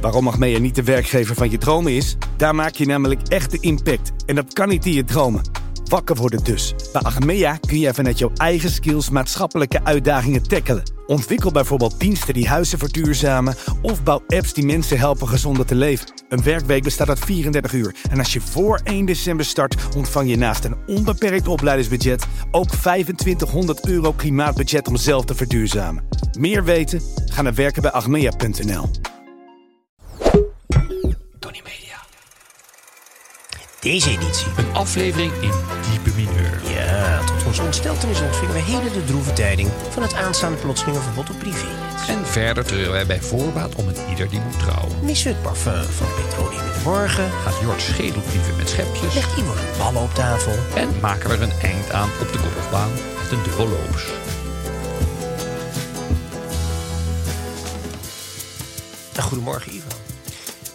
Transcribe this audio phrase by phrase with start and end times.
[0.00, 2.16] Waarom Achmea niet de werkgever van je dromen is?
[2.36, 4.12] Daar maak je namelijk echte impact.
[4.26, 5.42] En dat kan niet in je dromen.
[5.84, 6.74] Wakker worden dus.
[6.92, 10.82] Bij Achmea kun jij vanuit jouw eigen skills maatschappelijke uitdagingen tackelen.
[11.06, 13.54] Ontwikkel bijvoorbeeld diensten die huizen verduurzamen...
[13.82, 16.12] of bouw apps die mensen helpen gezonder te leven.
[16.28, 17.94] Een werkweek bestaat uit 34 uur.
[18.10, 22.26] En als je voor 1 december start, ontvang je naast een onbeperkt opleidingsbudget...
[22.50, 26.04] ook 2500 euro klimaatbudget om zelf te verduurzamen.
[26.38, 27.02] Meer weten?
[27.26, 28.90] Ga naar werkenbijachmea.nl.
[33.80, 34.46] Deze editie.
[34.56, 35.52] Een aflevering in
[35.90, 36.60] diepe mineur.
[36.74, 41.30] Ja, tot onze ontsteltenis ontvingen we heden de droeve tijding van het aanstaande plotselinge verbod
[41.30, 41.66] op privé.
[42.08, 45.04] En verder treuren wij bij voorbaat om het ieder die moet trouwen.
[45.04, 47.30] Missen we het parfum van petroleum in de morgen?
[47.30, 49.14] Gaat Jort schedelbrieven met schepjes.
[49.14, 50.52] Legt Ivo een ballen op tafel?
[50.74, 52.90] En maken we er een eind aan op de golfbaan
[53.22, 54.04] met een dubbel loops.
[59.14, 59.97] Nou, goedemorgen Ivo.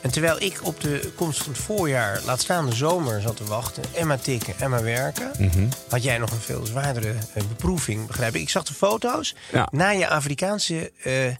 [0.03, 3.45] En terwijl ik op de komst van het voorjaar, laat staan de zomer, zat te
[3.45, 3.83] wachten...
[3.95, 5.31] en maar tikken en maar werken...
[5.39, 5.67] Mhm.
[5.89, 8.41] had jij nog een veel zwaardere eh, beproeving, begrijp ik.
[8.41, 9.67] Ik zag de foto's Ja.
[9.71, 11.35] na je Afrikaanse eh, eh,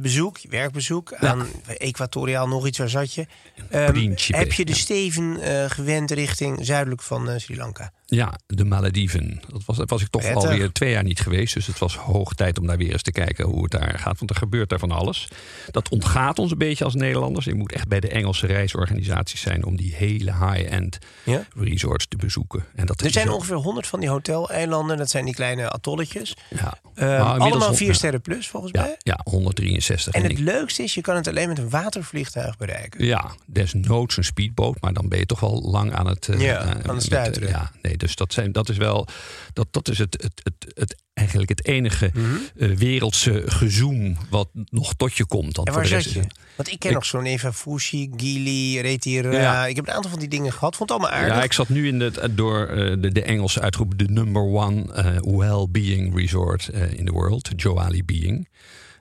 [0.00, 1.14] bezoek, je werkbezoek...
[1.14, 1.46] aan
[1.76, 3.26] Equatoriaal nog iets, waar zat je?
[3.68, 5.38] Principe, heb je de steven
[5.70, 7.92] gewend richting zuidelijk van Sri Lanka?
[8.14, 9.40] Ja, de Malediven.
[9.48, 10.42] Dat was, dat was ik toch Prettig.
[10.50, 11.54] alweer twee jaar niet geweest.
[11.54, 14.18] Dus het was hoog tijd om daar weer eens te kijken hoe het daar gaat.
[14.18, 15.28] Want er gebeurt daar van alles.
[15.70, 17.44] Dat ontgaat ons een beetje als Nederlanders.
[17.44, 21.46] Je moet echt bij de Engelse reisorganisaties zijn om die hele high-end Ja?
[21.56, 22.64] resorts te bezoeken.
[22.74, 24.96] En dat Er zijn zo- ongeveer 100 van die hoteleilanden.
[24.96, 26.36] Dat zijn die kleine atolletjes.
[26.50, 26.78] Ja.
[26.94, 27.92] Inmiddels allemaal hon- 4 ja.
[27.92, 28.96] sterren plus, volgens Ja, mij.
[28.98, 30.14] ja, 163.
[30.14, 33.04] En het leukste is, je kan het alleen met een watervliegtuig bereiken.
[33.04, 36.60] Ja, desnoods een speedboot, maar dan ben je toch wel lang aan het, eh, Ja,
[36.60, 37.48] eh, aan het met, stuiteren.
[37.48, 39.06] eh, ja, nee, dus dat, zijn, dat is wel,
[39.52, 42.26] dat, dat is het, het, het, het, eigenlijk het enige Mhm.
[42.56, 45.56] eh, wereldse gezoom wat nog tot je komt.
[45.56, 46.20] Want En voor waar de rest je?
[46.20, 49.32] het- Want ik ken Ik- nog zo'n Eva Fushi, Gili, Retira.
[49.32, 49.66] Ja.
[49.66, 50.76] Ik heb een aantal van die dingen gehad.
[50.76, 51.36] Vond het allemaal aardig.
[51.36, 55.16] Ja, ik zat nu in door eh, de, de Engelse uitroep de number one eh,
[55.38, 58.48] well-being resort eh, in the world, Joali Being.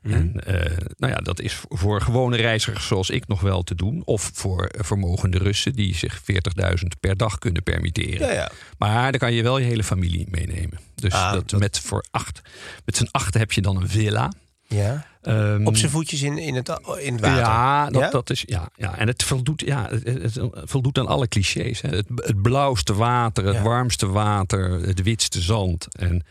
[0.02, 0.14] Mhm.
[0.14, 4.02] En eh, nou ja, dat is voor gewone reizigers zoals ik nog wel te doen.
[4.06, 8.28] Of voor vermogende Russen die zich 40.000 per dag kunnen permitteren.
[8.28, 8.52] Ja, ja.
[8.78, 10.80] Maar dan kan je wel je hele familie meenemen.
[10.96, 12.42] Dus Ah, dat, dat- Met, voor acht,
[12.86, 14.32] met z'n achten heb je dan een villa.
[14.68, 15.10] ja.
[15.22, 16.70] Ehm, Op zijn voetjes in, in, het,
[17.00, 17.38] in het water.
[17.40, 18.10] Ja, dat, Ja?
[18.10, 18.98] dat is ja, ja.
[18.98, 21.82] En het voldoet, ja, het, voldoet aan alle clichés.
[21.82, 21.90] Hè.
[21.90, 23.62] Het, het blauwste water, het Ja.
[23.62, 25.88] warmste water, het witste zand.
[25.96, 26.24] En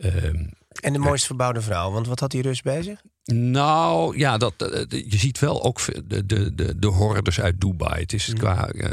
[0.00, 0.44] ehm,
[0.80, 1.90] En de mooist verbouwde vrouw.
[1.90, 3.00] Want wat had die Rus bij zich?
[3.24, 7.60] nou, ja, dat, eh, de- je ziet wel ook de, de, de, de hordes uit
[7.60, 8.00] Dubai.
[8.00, 8.90] Het is qua, eh,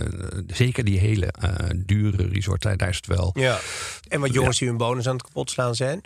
[0.47, 3.31] zeker die hele eh, dure resort, daar is het wel.
[3.33, 3.59] Ja.
[4.07, 6.01] En wat jongens die hun bonus aan het kapotslaan zijn.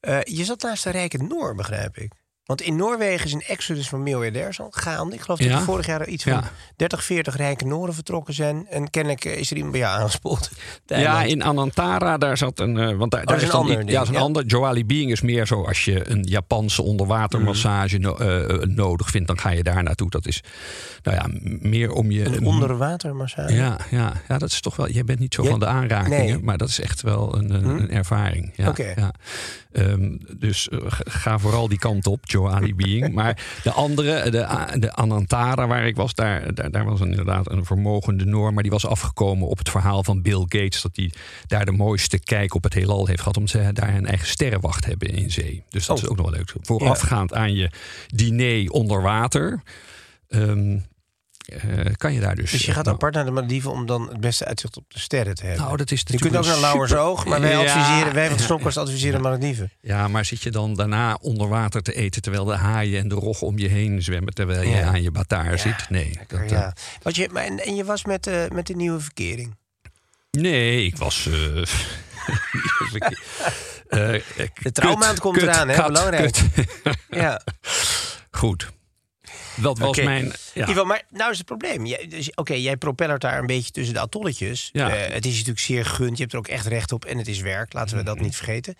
[0.00, 2.12] Eh, je zat naast de rijke Noor, begrijp ik.
[2.52, 5.14] Want in Noorwegen is een exodus van miljardairs al gaande.
[5.14, 5.56] Ik geloof dat Ja.
[5.56, 6.50] er vorig jaar iets van Ja.
[6.76, 8.66] 30, 40 rijke Nooren vertrokken zijn.
[8.70, 10.50] En kennelijk eh, is er iemand bij jou aangespoeld.
[10.86, 12.76] Ja, in Anantara, daar zat een.
[12.78, 14.20] eh, want daar, Oh, daar is een ander iets- Ja, is een ja.
[14.20, 14.44] ander.
[14.44, 18.06] Joali Being is meer zo als je een Japanse onderwatermassage Mhm.
[18.06, 20.10] no- eh, nodig vindt, dan ga je daar naartoe.
[20.10, 20.42] Dat is,
[21.02, 21.26] nou ja,
[21.68, 22.24] meer om je.
[22.24, 23.54] Een onderwatermassage.
[23.54, 24.88] Ja, ja, ja, dat is toch wel.
[24.90, 26.38] Jij bent niet zo van de aanrakingen, nee.
[26.42, 27.70] maar dat is echt wel een, een, Hm?
[27.76, 28.52] een ervaring.
[28.56, 28.92] Ja, Oké.
[28.96, 29.12] ja.
[29.72, 33.12] Ehm, dus ga- vooral die kant op, Joali Being.
[33.22, 34.46] Maar de andere, de,
[34.78, 38.52] de Anantara waar ik was, daar, daar, daar was inderdaad een vermogende Noor.
[38.54, 40.82] Maar die was afgekomen op het verhaal van Bill Gates.
[40.82, 41.10] Dat hij
[41.46, 43.36] daar de mooiste kijk op het heelal heeft gehad.
[43.36, 45.62] Omdat ze daar een eigen sterrenwacht hebben in zee.
[45.68, 46.02] Dus dat Oh.
[46.02, 46.54] is ook nog wel leuk.
[46.60, 47.70] Voorafgaand aan je
[48.06, 49.62] diner onder water.
[50.28, 50.78] ehm,
[51.46, 52.50] eh, kan je daar dus...
[52.50, 54.84] Dus je eh, gaat nou, apart naar de Malediven om dan het beste uitzicht op
[54.88, 55.64] de sterren te hebben.
[55.64, 57.58] Nou, dat is je kunt ook een naar Lauwersoog, maar wij Ja.
[57.58, 59.70] adviseren, wij van de Snokkers adviseren Malediven.
[59.80, 62.22] Ja, maar zit je dan daarna onder water te eten...
[62.22, 64.34] terwijl de haaien en de roggen om je heen zwemmen...
[64.34, 64.86] terwijl je Ja.
[64.86, 65.90] aan je bataar zit?
[65.90, 66.18] Nee.
[66.28, 66.74] Dat, eh, ja.
[67.02, 69.56] Wat je, maar, en, en je was met, met de nieuwe verkering.
[70.30, 71.28] Nee, ik was.
[73.88, 75.82] De trouwmaand komt eraan, hè?
[75.86, 76.36] Belangrijk.
[77.10, 77.40] Ja.
[78.30, 78.70] Goed.
[79.56, 80.32] Dat was mijn.
[80.54, 80.68] Ja.
[80.68, 81.84] Ivo, maar nou is het probleem.
[82.08, 84.68] Dus, Oké, jij propellert daar een beetje tussen de atolletjes.
[84.72, 84.90] Ja.
[84.90, 86.16] Eh, het is natuurlijk zeer gegund.
[86.16, 87.04] Je hebt er ook echt recht op.
[87.04, 87.72] En het is werk.
[87.72, 88.24] Laten we dat Mhm.
[88.24, 88.76] niet vergeten.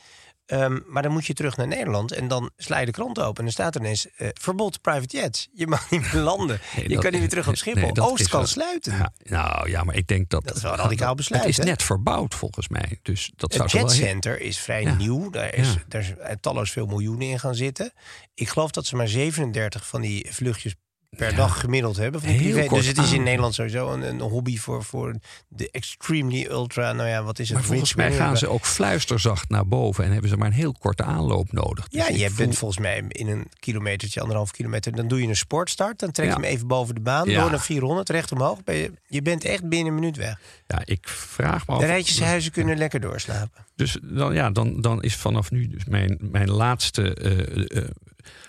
[0.46, 2.12] Ehm, maar dan moet je terug naar Nederland.
[2.12, 3.36] En dan sla je de krant open.
[3.36, 5.48] En dan staat er ineens eh, verbod private jets.
[5.52, 6.60] Je mag niet meer landen.
[6.76, 7.80] Nee, je dat- kan niet meer terug op Schiphol.
[7.92, 8.92] nee, Oost kan wel- sluiten.
[8.92, 10.44] Ja, nou ja, maar ik denk dat.
[10.44, 11.64] Dat is wel een radicaal besluit, Het is hè?
[11.64, 12.98] net verbouwd volgens mij.
[13.02, 14.94] Dus dat zou Het jetcenter is vrij Ja.
[14.94, 15.30] nieuw.
[15.30, 15.82] Daar is, Ja.
[15.88, 17.92] daar is talloos veel miljoenen in gaan zitten.
[18.34, 20.74] Ik geloof dat ze maar 37 van die vluchtjes
[21.16, 21.36] per Ja.
[21.36, 22.20] dag gemiddeld hebben.
[22.20, 22.68] Van privé.
[22.68, 23.24] Dus het is in aan.
[23.24, 25.14] Nederland sowieso een, een hobby voor, voor
[25.48, 26.92] de extremely ultra.
[26.92, 27.58] Nou ja, wat is het?
[27.58, 30.76] Maar volgens mij gaan ze ook fluisterzacht naar boven en hebben ze maar een heel
[30.78, 31.88] korte aanloop nodig.
[31.88, 34.92] Dus Ja, ik je voel- bent volgens mij in een kilometertje, anderhalf kilometer.
[34.96, 35.98] Dan doe je een sportstart.
[35.98, 36.40] Dan trek je Ja.
[36.40, 37.28] hem even boven de baan.
[37.28, 37.40] Ja.
[37.40, 38.64] Door naar 400, recht omhoog.
[38.64, 40.40] Ben je, je bent echt binnen een minuut weg.
[40.66, 41.80] Ja, ik vraag me af.
[41.80, 43.66] De rijtjeshuizen kunnen lekker doorslapen.
[43.82, 47.88] Dus dan, ja, dan, dan is vanaf nu dus mijn, mijn laatste eh, eh,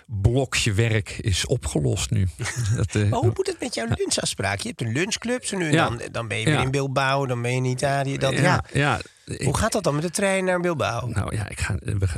[0.06, 2.28] blokje werk is opgelost nu.
[2.76, 4.60] Dat, eh, Maar hoe moet het met jouw lunchafspraak?
[4.60, 5.44] Je hebt een lunchclub.
[5.44, 5.88] Zo nu en Ja.
[5.88, 6.62] dan, dan ben je weer Ja.
[6.62, 7.26] in Bilbao.
[7.26, 8.18] Dan ben je in Italië.
[8.18, 11.06] Dat, ja, ja, ik- Hoe gaat dat dan met de trein naar Bilbao?
[11.08, 11.74] Nou ja, ik ga,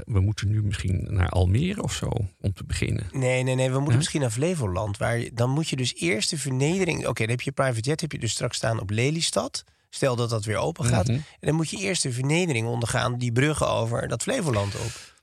[0.07, 2.07] we, moeten nu misschien naar Almere of zo
[2.41, 3.07] om te beginnen.
[3.13, 3.71] Nee, nee, nee.
[3.71, 4.97] We moeten misschien naar Flevoland.
[4.97, 7.07] Waar dan moet je dus eerst de vernedering...
[7.07, 8.01] Oké, dan heb je private jet.
[8.01, 9.65] Heb je dus straks staan op Lelystad.
[9.91, 11.07] Stel dat dat weer open gaat.
[11.07, 11.17] Mhm.
[11.17, 13.19] En dan moet je eerst de vernedering ondergaan.
[13.19, 15.15] Die bruggen over dat Flevoland op.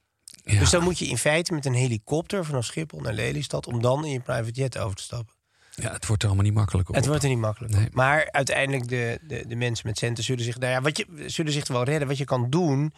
[0.44, 0.60] Ja.
[0.60, 3.68] Dus dan moet je in feite met een helikopter vanaf Schiphol naar Lelystad...
[3.68, 5.34] om dan in je private jet over te stappen.
[5.76, 7.10] ja, het wordt er allemaal niet makkelijker Het op.
[7.10, 7.74] wordt er niet makkelijk.
[7.74, 7.88] Nee.
[7.92, 11.52] Maar uiteindelijk de, de, de mensen met centen zullen zich, nou ja, wat je, zullen
[11.52, 12.08] zich wel redden.
[12.08, 12.94] Wat je kan doen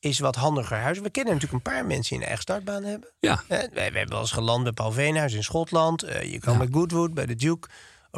[0.00, 1.04] is wat handiger huizen.
[1.04, 3.08] We kennen natuurlijk een paar mensen die een eigen startbaan hebben.
[3.18, 6.02] Ja, wij hebben wel eens geland bij Paul Veenhuis in Schotland.
[6.02, 7.68] Eh, je kan met Goodwood bij de Duke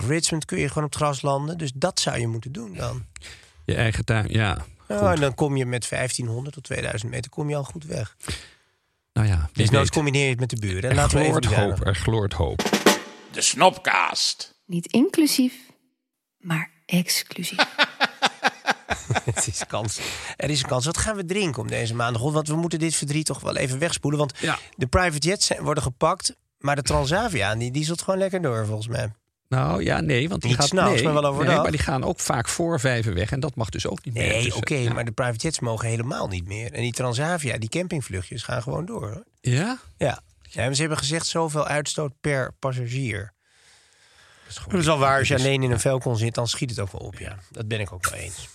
[0.07, 1.59] Richmond kun je gewoon op het gras landen.
[1.59, 3.07] Dus dat zou je moeten doen dan.
[3.65, 4.65] je eigen tuin, ja.
[4.87, 8.17] En dan kom je met 1500 tot 2000 meter kom je al goed weg.
[9.13, 9.91] Nou ja, Dus nou weet.
[9.93, 10.91] combineer je het met de buren.
[10.91, 12.63] er Laten we even gloort hoop, er gloort hoop.
[13.33, 14.55] De Snopcast.
[14.67, 15.55] Niet inclusief,
[16.39, 17.59] maar exclusief.
[19.25, 20.01] Het is kans.
[20.37, 20.85] Er is een kans.
[20.85, 22.23] Wat gaan we drinken om deze maandag?
[22.23, 24.19] Want we moeten dit verdriet toch wel even wegspoelen.
[24.21, 24.59] Want Ja.
[24.77, 26.37] de private jets zijn- worden gepakt.
[26.59, 29.13] Maar de Transavia, die dieselt gewoon lekker door volgens mij.
[29.49, 31.53] Nou ja, nee, want die Niet gaat s'nachts, nee, maar wel overdag.
[31.55, 34.15] Nee, maar die gaan ook vaak voor vijven weg en dat mag dus ook niet
[34.15, 34.29] meer.
[34.29, 34.93] Nee, Dus, oké, eh, ja.
[34.93, 36.73] maar de private jets mogen helemaal niet meer.
[36.73, 39.03] En die Transavia, die campingvluchtjes gaan gewoon door.
[39.03, 39.25] Hoor.
[39.41, 39.79] Ja?
[39.97, 40.21] Ja.
[40.43, 43.33] ja, ze hebben gezegd zoveel uitstoot per passagier.
[44.47, 45.19] Dat is Dat is wel waar.
[45.19, 47.19] Als je alleen in een Falcon zit, dan schiet het ook wel op.
[47.19, 48.49] Ja, dat ben ik ook wel eens.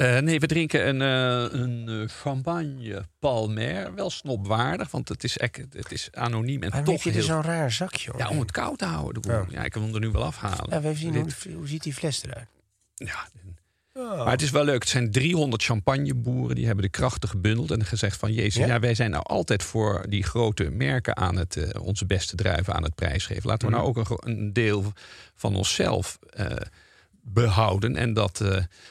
[0.00, 3.94] Eh, nee, we drinken een, eh, een eh, champagne Palmer.
[3.94, 7.34] Wel snopwaardig, want het is, het is anoniem en Waarom toch heb je er heel...
[7.34, 8.18] zo'n raar zakje om?
[8.18, 9.22] Ja, om het koud te houden.
[9.26, 9.44] Ja.
[9.48, 10.66] Ja, ik kan hem er nu wel afhalen.
[10.70, 12.46] Ja, we zien Dit- hoe, hoe ziet die fles eruit?
[12.94, 13.28] ja,
[13.94, 14.16] Oh.
[14.18, 14.80] Maar het is wel leuk.
[14.80, 16.56] Het zijn 300 champagneboeren.
[16.56, 18.32] Die hebben de krachten gebundeld en gezegd van...
[18.32, 18.66] Jezus, Ja?
[18.66, 18.80] ja?
[18.80, 21.56] wij zijn nou altijd voor die grote merken aan het...
[21.56, 23.46] eh, onze beste druiven aan het prijsgeven.
[23.48, 23.98] Laten we nou Mhm.
[24.00, 24.92] ook een, een deel
[25.34, 26.18] van onszelf
[27.22, 27.96] behouden.
[27.96, 28.40] En dat...
[28.40, 28.48] eh,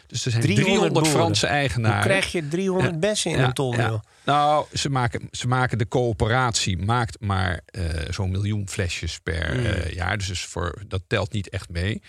[0.07, 1.11] dus er zijn 300 300, boeren.
[1.11, 1.97] Franse eigenaren.
[1.97, 2.99] Hoe krijg je 300 Ja.
[2.99, 3.75] bessen in Ja, een ton?
[3.75, 4.03] ja.
[4.25, 9.65] Nou, ze maken, ze maken de coöperatie maakt maar eh, zo'n miljoen flesjes per Mm.
[9.65, 10.17] eh, jaar.
[10.17, 12.01] Dus voor, dat telt niet echt mee.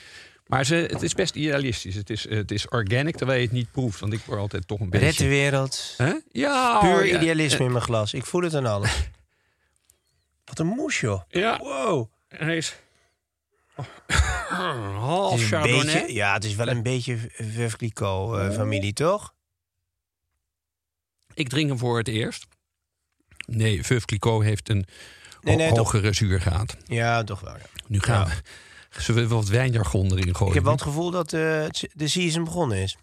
[0.46, 1.94] Maar ze, het is best idealistisch.
[1.94, 4.00] Het is, het is organic, terwijl je het niet proeft.
[4.00, 5.06] Want ik word altijd toch een beetje...
[5.06, 5.96] Red de wereld.
[6.32, 8.14] Ja, Puur ja, idealisme in mijn glas.
[8.14, 8.90] Ik voel het aan alles.
[10.44, 11.20] Wat een moes, joh.
[11.28, 12.06] Ja, Wow.
[12.28, 12.76] en hij is...
[14.98, 15.84] half een Chardonnay.
[16.00, 19.34] beetje, ja, het is wel een beetje Veuve Clicquot-familie, toch?
[21.34, 22.46] Ik drink hem voor het eerst.
[23.46, 24.84] Nee, Veuve Clicquot heeft een
[25.40, 25.78] Nee, ho- nee, toch.
[25.78, 26.76] hogere zuurgraad.
[26.84, 27.54] Ja, toch wel.
[27.56, 27.62] ja.
[27.86, 28.32] Nu gaan we...
[29.00, 30.48] Zullen we wat wijnjargon erin gooien?
[30.48, 32.96] Ik heb wel het gevoel dat eh, de season begonnen is.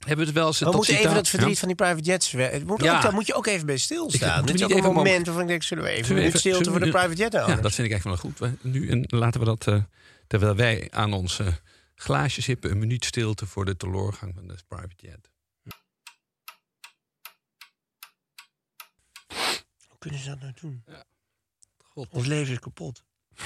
[0.00, 0.58] Hebben we het wel eens...
[0.58, 1.58] We moeten even dat verdriet Ja?
[1.58, 2.30] van die private jets...
[2.32, 2.96] Het moet Ja.
[2.96, 4.46] ook, daar moet je ook even bij stilstaan.
[4.46, 5.62] Dit is ook even een moment waarvan ik denk...
[5.62, 7.62] Zullen we even Zullen een we minuut even- stilte voor de private jet Ja, houden?
[7.62, 8.60] dat vind ik eigenlijk wel goed.
[8.62, 9.82] We- Nu en laten we dat, eh,
[10.26, 11.60] terwijl wij aan onze
[11.94, 15.30] glaasjes hippen, een minuut stilte voor de teloorgang van de private jet.
[19.88, 20.84] Hoe kunnen ze dat nou doen?
[21.92, 23.02] God, Ons leven is kapot.
[23.34, 23.42] ze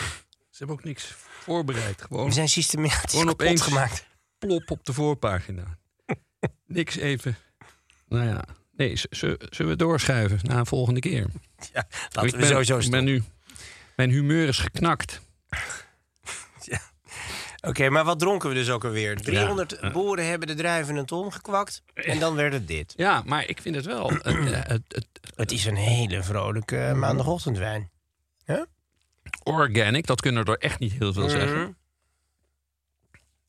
[0.58, 1.04] hebben ook niks
[1.40, 2.02] voorbereid.
[2.02, 3.60] Gewoon We zijn systematisch Gewoon kapot opeens.
[3.60, 4.06] gemaakt.
[4.38, 5.78] plop op de voorpagina.
[6.66, 7.36] Niks even.
[8.08, 8.44] Nou ja,
[8.76, 11.26] Nee, zullen we doorschuiven naar een volgende keer?
[11.72, 13.22] Ja, laten ik we ben, sowieso ik ben nu...
[13.96, 15.20] Mijn humeur is geknakt.
[17.60, 19.16] Oké, maar wat dronken we dus ook alweer?
[19.16, 19.90] 300 Ja.
[19.90, 21.82] boeren hebben de een ton gekwakt.
[21.94, 22.92] En dan werd het dit.
[22.96, 24.10] Ja, maar ik vind het wel...
[24.10, 27.90] eh, eh, het, het, Het is een hele vrolijke eh, maandagochtendwijn.
[29.42, 31.76] organic, dat kunnen er echt niet heel veel zeggen.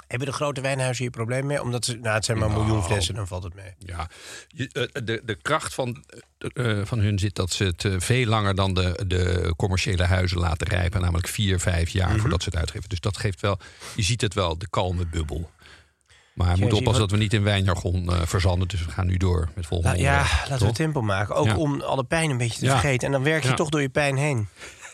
[0.07, 1.61] Hebben de grote wijnhuizen hier probleem mee?
[1.61, 2.65] Omdat ze, nou, het zijn maar een Nou.
[2.65, 3.73] miljoen flessen, dan valt het mee.
[3.79, 4.09] Ja,
[4.47, 6.03] je- eh, de, de kracht van,
[6.37, 10.37] eh, eh, van hun zit dat ze het veel langer dan de, de commerciële huizen
[10.39, 11.01] laten rijpen.
[11.01, 12.19] Namelijk vier, vijf jaar Mhm.
[12.19, 12.89] voordat ze het uitgeven.
[12.89, 13.59] Dus dat geeft wel,
[13.95, 15.49] je ziet het wel, de kalme bubbel.
[16.33, 18.67] Maar we zie moeten oppassen dat we niet in wijnjargon eh, verzanden.
[18.67, 21.35] Dus we gaan nu door met volgende La- ja, onderwerp, laten we tempo maken.
[21.35, 21.55] Ook Ja.
[21.57, 22.71] om alle pijn een beetje te Ja.
[22.79, 23.05] vergeten.
[23.07, 23.55] En dan werk je Ja.
[23.55, 24.47] toch door je pijn heen.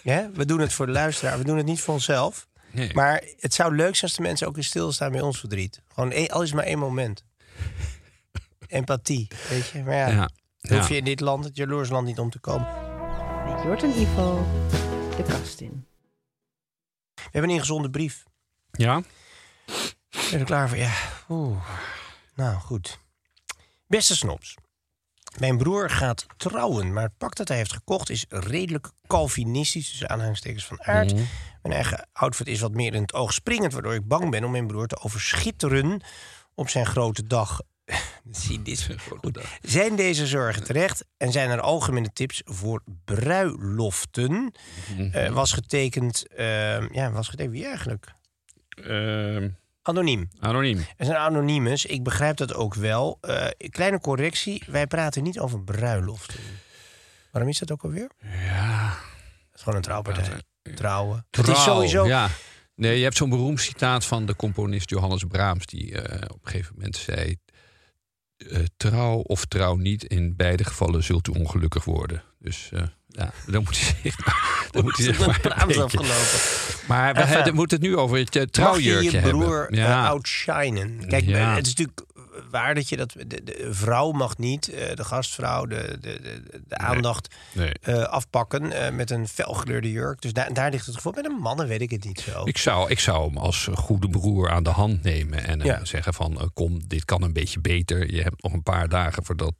[0.04, 0.30] Ja?
[0.34, 1.38] We doen het voor de luisteraar.
[1.38, 2.48] We doen het niet voor onszelf.
[2.72, 2.94] Nee.
[2.94, 5.82] Maar het zou leuk zijn als de mensen ook weer stilstaan bij ons verdriet.
[5.94, 7.24] Gewoon één- al is maar één moment.
[8.68, 9.84] Empathie, weet je.
[9.84, 10.30] Maar ja,
[10.78, 12.68] hoef je in dit land, het jaloers land, niet om te komen.
[13.54, 14.48] Met Jort en Ivo
[15.18, 15.86] de kast in.
[17.16, 18.24] We hebben een ingezonde brief.
[18.72, 19.02] ja?
[20.12, 20.78] Ben je er klaar voor?
[20.78, 20.94] Ja.
[21.30, 21.66] Oeh.
[22.36, 23.00] Nou, goed.
[23.88, 24.56] Beste snops.
[25.40, 30.06] Mijn broer gaat trouwen, maar het pak dat hij heeft gekocht is redelijk Calvinistisch, dus
[30.08, 31.14] aanhangstekens van aard.
[31.14, 31.24] Mhm.
[31.62, 34.52] Mijn eigen outfit is wat meer in het oog springend, waardoor ik bang ben om
[34.52, 36.02] mijn broer te overschitteren
[36.56, 37.62] op zijn grote dag.
[38.32, 38.90] Zie dit.
[39.20, 39.40] Goed.
[39.62, 44.54] Zijn deze zorgen terecht en zijn er algemene tips voor bruiloften?
[44.96, 45.10] Mhm.
[45.12, 48.14] Eh, was getekend, eh, ja, was getekend wie eigenlijk?
[48.70, 49.50] Ehm,
[49.82, 50.30] Anoniem.
[50.40, 50.78] anoniem.
[50.98, 53.18] Er zijn anonimes, ik begrijp dat ook wel.
[53.22, 56.40] Eh, kleine correctie, wij praten niet over bruiloften.
[57.32, 58.10] Waarom is dat ook alweer?
[58.22, 58.88] Ja.
[59.48, 60.42] Het is gewoon een trouwpartij.
[60.76, 61.26] Trouwen.
[61.32, 62.06] Het Trouw, is sowieso...
[62.06, 62.30] Ja.
[62.76, 66.52] Nee, je hebt zo'n beroemd citaat van de componist Johannes Brahms, die eh, op een
[66.52, 67.38] gegeven moment zei:
[68.38, 72.24] eh, Trouw of trouw niet, in beide gevallen zult u ongelukkig worden.
[72.40, 74.16] Dus eh, ja, dan moet hij zich,
[74.72, 76.06] dan moet hij zich maar afgelopen.
[76.88, 79.60] Maar we Enfin, hebben- moeten het nu over het eh, Mag je trouwjurkje je broer
[79.62, 79.80] hebben.
[79.80, 80.08] Ja.
[80.08, 81.08] outshinen?
[81.08, 81.56] Kijk, Ja.
[81.56, 82.06] het is natuurlijk
[82.50, 83.12] waar dat je dat...
[83.28, 87.72] De, de vrouw mag niet, eh, de gastvrouw, de, de, de, de aandacht Nee.
[87.82, 90.22] eh, afpakken eh, met een felgekleurde jurk.
[90.22, 91.12] Dus daar, daar ligt het gevoel.
[91.14, 92.42] Bij de mannen weet ik het niet zo.
[92.46, 95.86] Ik zou, ik zou hem als goede broer aan de hand nemen en Ja.
[95.86, 98.14] zeggen van kom, dit kan een beetje beter.
[98.14, 99.54] Je hebt nog een paar dagen voordat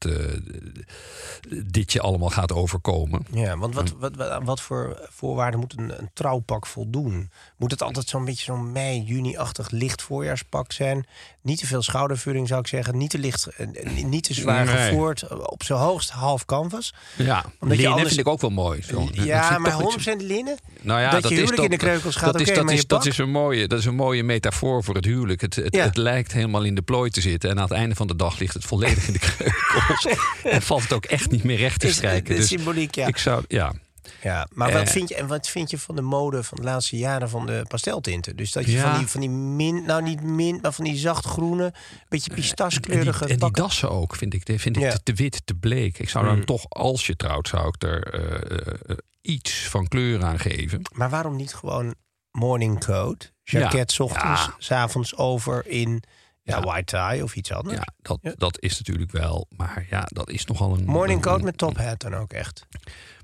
[1.66, 3.26] dit je allemaal gaat overkomen.
[3.32, 7.32] Ja, want wat, wat, wat, wat voor voorwaarden moet een, een trouwpak voldoen?
[7.58, 11.06] Moet het altijd zo'n beetje zo'n mei, juni-achtig licht voorjaarspak zijn?
[11.44, 12.98] Niet te veel schoudervulling zou ik zeggen.
[12.98, 13.68] Niet te licht, eh,
[14.04, 14.76] niet- te zwaar Nee.
[14.76, 15.28] gevoerd.
[15.48, 16.94] Op zijn hoogst half canvas.
[17.18, 18.82] Ja, je linnen anders- vind ik ook wel mooi.
[18.82, 19.08] Zo.
[19.12, 20.58] Ja, maar toch iets- 100% linnen?
[20.82, 22.88] Nou ja, dat je is huwelijk toch- in de kreukels gaat, dat is, dat is,
[22.88, 25.42] dat is een mooie, dat is een mooie metafoor voor het huwelijk.
[25.42, 25.84] Het, het, Ja.
[25.84, 27.50] het lijkt helemaal in de plooi te zitten.
[27.50, 30.08] En aan het einde van de dag ligt het volledig in de kreukels.
[30.44, 32.34] en valt het ook echt niet meer recht te Is- strijken.
[32.36, 33.08] de Dus symboliek, ja.
[33.08, 33.74] ik zou, ja.
[34.22, 34.88] Ja, maar wat Eh.
[34.88, 37.66] vind je, en wat vind je van de mode van de laatste jaren van de
[37.68, 38.36] pasteltinten?
[38.36, 38.90] Dus dat je Ja.
[38.90, 41.74] van die, van die mint, nou niet mint, maar van die zachtgroene,
[42.10, 43.62] beetje En die, pistachekleurige en die pakken.
[43.64, 44.92] dassen ook, vind ik, vind ik Ja.
[44.92, 46.00] te, te wit, te bleek.
[46.00, 46.46] Ik zou dan Mm.
[46.46, 50.82] toch, als je trouwt, zou ik er eh, eh, iets van kleur aan geven.
[50.94, 51.96] Maar waarom niet gewoon
[52.32, 53.32] morning coat?
[53.44, 54.04] Jacket 's Ja.
[54.04, 54.56] ochtends, Ja.
[54.58, 56.04] s avonds over in
[56.44, 56.62] ja, Ja.
[56.64, 57.78] white tie of iets anders.
[57.78, 58.34] Ja, dat, Ja.
[58.38, 59.48] dat is natuurlijk wel.
[59.56, 60.86] Maar ja, dat is nogal een.
[60.86, 62.68] Morning een- coat met top hat dan ook echt.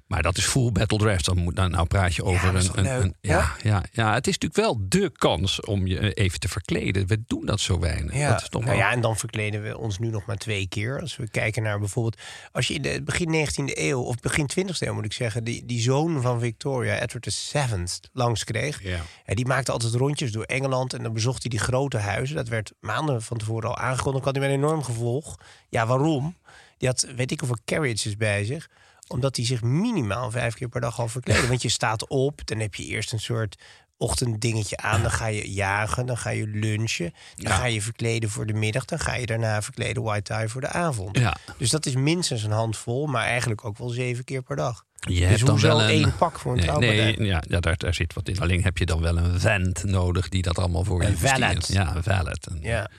[0.08, 1.24] Maar dat is full battle dress.
[1.24, 2.78] Dan moet, nou, nou praat je over is een.
[2.86, 6.48] een, een- ja, ja, ja, het is natuurlijk wel de kans om je even te
[6.48, 7.08] verkleden.
[7.08, 8.16] We doen dat zo weinig.
[8.16, 8.30] Ja.
[8.32, 10.68] Dat is toch nou wel, ja, en dan verkleden we ons nu nog maar twee
[10.68, 11.02] keer.
[11.02, 12.22] Als we kijken naar bijvoorbeeld...
[12.52, 15.44] Als je in de begin 19e eeuw, of begin 20e eeuw moet ik zeggen...
[15.44, 17.84] die, die zoon van Victoria, Edward VII,
[18.14, 18.84] langs kreeg...
[18.84, 19.00] Ja.
[19.26, 22.36] Ja, die maakte altijd rondjes door Engeland en dan bezocht hij die grote huizen.
[22.36, 24.26] Dat werd maanden van tevoren al aangekondigd.
[24.26, 25.36] had hij met een enorm gevolg.
[25.70, 26.38] Ja, waarom?
[26.78, 28.70] Die had, weet ik hoeveel carriages bij zich.
[29.08, 31.48] Omdat hij zich minimaal vijf keer per dag al verkleedde.
[31.48, 33.56] Want je staat op, dan heb je eerst een soort
[33.98, 35.02] ochtenddingetje aan.
[35.02, 37.14] Dan ga je jagen, dan ga je lunchen.
[37.36, 37.58] Dan Ja.
[37.58, 38.86] ga je verkleden voor de middag.
[38.86, 41.18] Dan ga je daarna verkleden white tie voor de avond.
[41.18, 41.38] Ja.
[41.58, 44.86] Dus dat is minstens een handvol, maar eigenlijk ook wel zeven keer per dag.
[45.00, 45.90] Je dus hebt dan wel een.
[45.90, 48.40] één pak voor een nee, nee, ja, ja daar, daar zit wat in.
[48.40, 51.68] Alleen heb je dan wel een vent nodig die dat allemaal voor Een je valet.
[51.68, 52.48] Ja, een valet.
[52.52, 52.90] Een, Ja.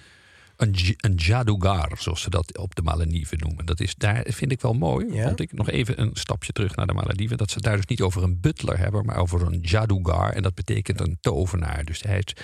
[0.59, 3.67] Een, een jadugar, zoals ze dat op de Malediven noemen.
[3.67, 5.13] Dat is, daar vind ik wel mooi.
[5.15, 5.27] Ja?
[5.27, 7.37] Vond ik nog even een stapje terug naar de Malediven.
[7.37, 10.33] Dat ze daar dus niet over een butler hebben, maar over een jadugar.
[10.33, 11.85] En dat betekent een tovenaar.
[11.85, 12.35] Dus hij, is-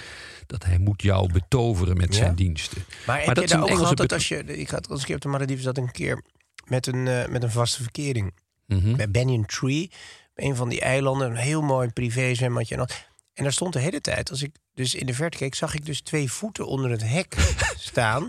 [0.47, 2.19] dat hij moet jou betoveren met Ja?
[2.21, 2.85] zijn diensten.
[3.07, 4.45] Maar, heb dat je daar ook gehad dat als je...
[4.45, 6.23] Ik had als ik op de Malediven zat een keer
[6.65, 8.35] met een, eh, met een vaste verkering.
[8.67, 8.97] Mhm.
[8.97, 9.91] Bij Banyan Tree,
[10.35, 11.31] een van die eilanden.
[11.31, 12.75] Een heel mooi privé zwembadje.
[12.77, 12.87] En,
[13.35, 15.87] en daar stond de hele tijd, als ik dus in de verte keek, zag ik
[15.87, 17.35] dus twee voeten onder het hek
[17.79, 18.23] staan.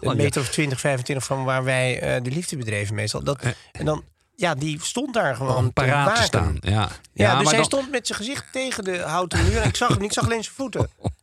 [0.00, 3.22] Oh, Een meter of 20, 25 van waar wij eh, de liefde bedreven meestal.
[3.22, 6.56] Dat, en dan, ja, die stond daar gewoon paraat te staan.
[6.60, 9.60] Ja, Ja, ja dus maar hij dan- stond met zijn gezicht tegen de houten muur.
[9.60, 10.90] En ik zag hem niet, ik zag alleen zijn voeten.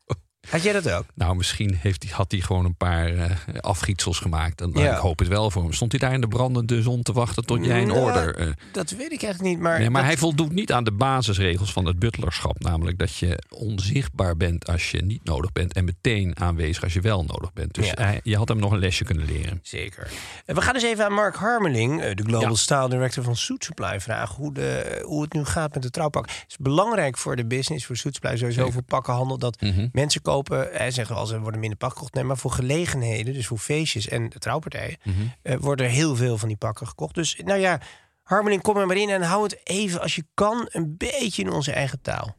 [0.50, 1.06] Had jij dat ook?
[1.14, 4.62] Nou, misschien heeft hij, had hij gewoon een paar eh, afgietsels gemaakt.
[4.62, 4.92] En, Ja.
[4.94, 5.74] Ik hoop het wel voor hem.
[5.74, 8.36] Stond hij daar in de brandende zon te wachten tot jij een Nou, order...
[8.36, 9.60] eh, Dat weet ik eigenlijk niet.
[9.60, 12.60] Maar, nee, maar dat- hij voldoet niet aan de basisregels van het butlerschap.
[12.60, 15.74] Namelijk dat je onzichtbaar bent als je niet nodig bent.
[15.74, 17.74] En meteen aanwezig als je wel nodig bent.
[17.74, 17.94] Dus Ja.
[17.98, 19.60] hij- je had hem nog een lesje kunnen leren.
[19.62, 20.12] Zeker.
[20.46, 22.56] En we gaan eens even aan Mark Harmeling, eh, de Global Ja.
[22.56, 26.26] Style Director van Suit Supply, vragen hoe, de, hoe het nu gaat met de trouwpak.
[26.30, 29.88] Het is belangrijk voor de business, voor Suit Supply, sowieso voor pakkenhandel, dat Mhm.
[29.92, 32.14] mensen kopen, hij zegt wel, ze worden minder pakken gekocht.
[32.16, 35.16] Nee, maar voor gelegenheden, dus voor feestjes en de trouwpartijen, Mhm.
[35.42, 37.16] eh, worden er heel veel van die pakken gekocht.
[37.16, 37.80] Dus nou ja,
[38.24, 41.52] Harmeling, kom er maar in en hou het even, als je kan, een beetje in
[41.52, 42.36] onze eigen taal.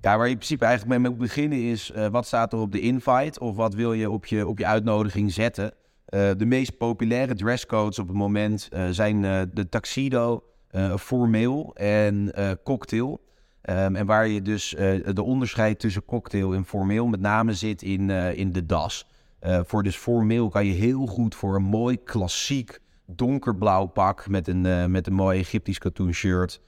[0.00, 1.90] Ja, waar je in principe eigenlijk mee moet beginnen is...
[1.90, 4.66] eh, wat staat er op de invite of wat wil je op je, op je
[4.66, 5.72] uitnodiging zetten?
[6.06, 11.70] Eh, de meest populaire dresscodes op het moment eh, zijn eh, de tuxedo, eh, formeel
[11.74, 13.20] en eh, cocktail.
[13.66, 17.82] Ehm, en waar je dus eh, de onderscheid tussen cocktail en formeel met name zit
[17.82, 19.06] in, eh, in de das.
[19.38, 24.48] Eh, voor dus formeel kan je heel goed voor een mooi klassiek donkerblauw pak met
[24.48, 26.60] een, met een mooi Egyptisch katoen shirt,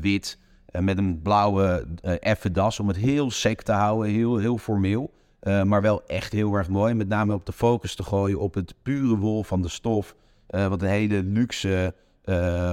[0.00, 0.38] wit...
[0.80, 1.86] Met een blauwe
[2.20, 5.10] effe das om het heel sec te houden, heel, heel formeel.
[5.40, 6.94] Maar wel echt heel erg mooi.
[6.94, 10.16] Met name op de focus te gooien op het pure wol van de stof.
[10.46, 11.94] wat een hele luxe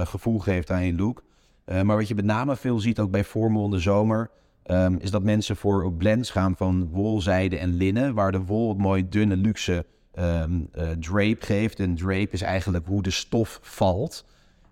[0.04, 1.22] gevoel geeft aan je look.
[1.64, 4.30] Eh, maar wat je met name veel ziet, ook bij formal in de zomer...
[4.62, 8.14] ehm, is dat mensen voor blends gaan van wol, zijde en linnen.
[8.14, 11.80] Waar de wol het mooi dunne luxe ehm, eh, drape geeft.
[11.80, 14.24] En drape is eigenlijk hoe de stof valt.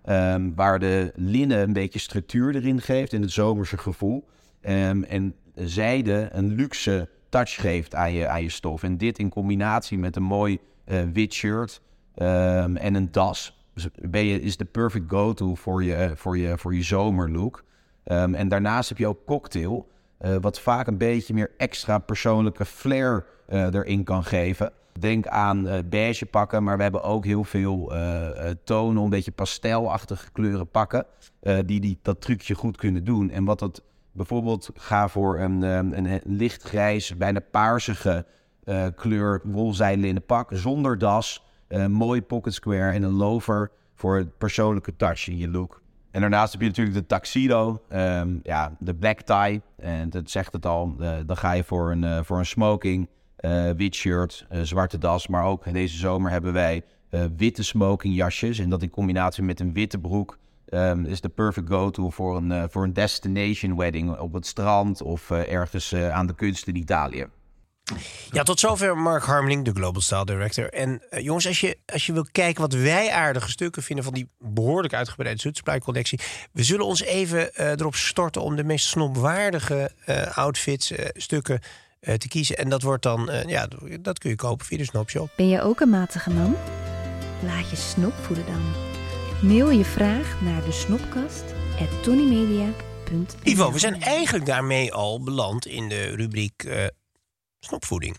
[0.03, 4.27] Ehm, waar de linnen een beetje structuur erin geeft in het zomerse gevoel.
[4.61, 8.83] En zijde een luxe touch geeft aan je, aan je stof.
[8.83, 11.81] En dit in combinatie met een mooi eh, wit shirt
[12.15, 13.60] en een das.
[14.01, 17.63] Ben je, is de perfect go-to voor je, voor je, voor je zomerlook.
[18.03, 19.89] Ehm, en daarnaast heb je ook cocktail.
[20.17, 24.71] eh, wat vaak een beetje meer extra persoonlijke flair eh, erin kan geven.
[24.99, 27.91] Denk aan eh, beige pakken, maar we hebben ook heel veel
[28.63, 31.05] tonen, een beetje pastelachtige kleuren pakken.
[31.65, 33.29] die, die dat trucje goed kunnen doen.
[33.29, 33.81] En wat dat
[34.11, 38.25] bijvoorbeeld ga voor een, eh, een, een lichtgrijs, bijna paarsige
[38.95, 41.45] kleur wolzijlinnen pak zonder das.
[41.71, 45.81] Eh, mooi pocket square en een lover voor het persoonlijke touch in je look.
[46.11, 49.61] En daarnaast heb je natuurlijk de tuxedo, ehm, ja, de black tie.
[49.77, 53.09] En dat zegt het al, eh, dan ga je voor een, eh, voor een smoking,
[53.35, 55.27] eh, wit shirt, zwarte das.
[55.27, 56.83] Maar ook deze zomer hebben wij
[57.37, 58.59] witte smoking jasjes.
[58.59, 62.69] En dat in combinatie met een witte broek ehm, is de perfect go-to voor een,
[62.69, 67.27] voor een destination wedding op het strand of ergens aan de kust in Italië.
[68.31, 70.69] Ja, tot zover Mark Harmeling, de Global Style Director.
[70.69, 74.13] En eh, jongens, als je, als je wil kijken wat wij aardige stukken vinden van
[74.13, 76.19] die behoorlijk uitgebreide Zoet Supply collectie.
[76.51, 81.59] We zullen ons even eh, erop storten om de meest snopwaardige eh, outfits, stukken
[82.17, 82.57] te kiezen.
[82.57, 83.67] En dat wordt dan, ja,
[83.99, 85.29] dat kun je kopen via de Snopshop.
[85.35, 86.55] Ben je ook een matige man?
[87.43, 88.61] Laat je snop voeden dan.
[89.49, 91.43] Mail je vraag naar de snopkast
[91.79, 92.07] at
[93.43, 96.85] Ivo, we zijn eigenlijk daarmee al beland in de rubriek eh,
[97.65, 98.17] snopvoeding.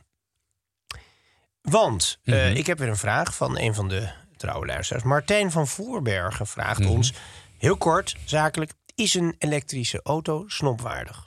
[1.62, 2.56] Want eh, Mhm.
[2.56, 5.04] ik heb weer een vraag van een van de trouwe luisteraars.
[5.04, 6.88] Martijn van Voorbergen vraagt Mhm.
[6.88, 7.12] ons,
[7.58, 8.72] heel kort, zakelijk...
[8.94, 11.24] is een elektrische auto snopwaardig?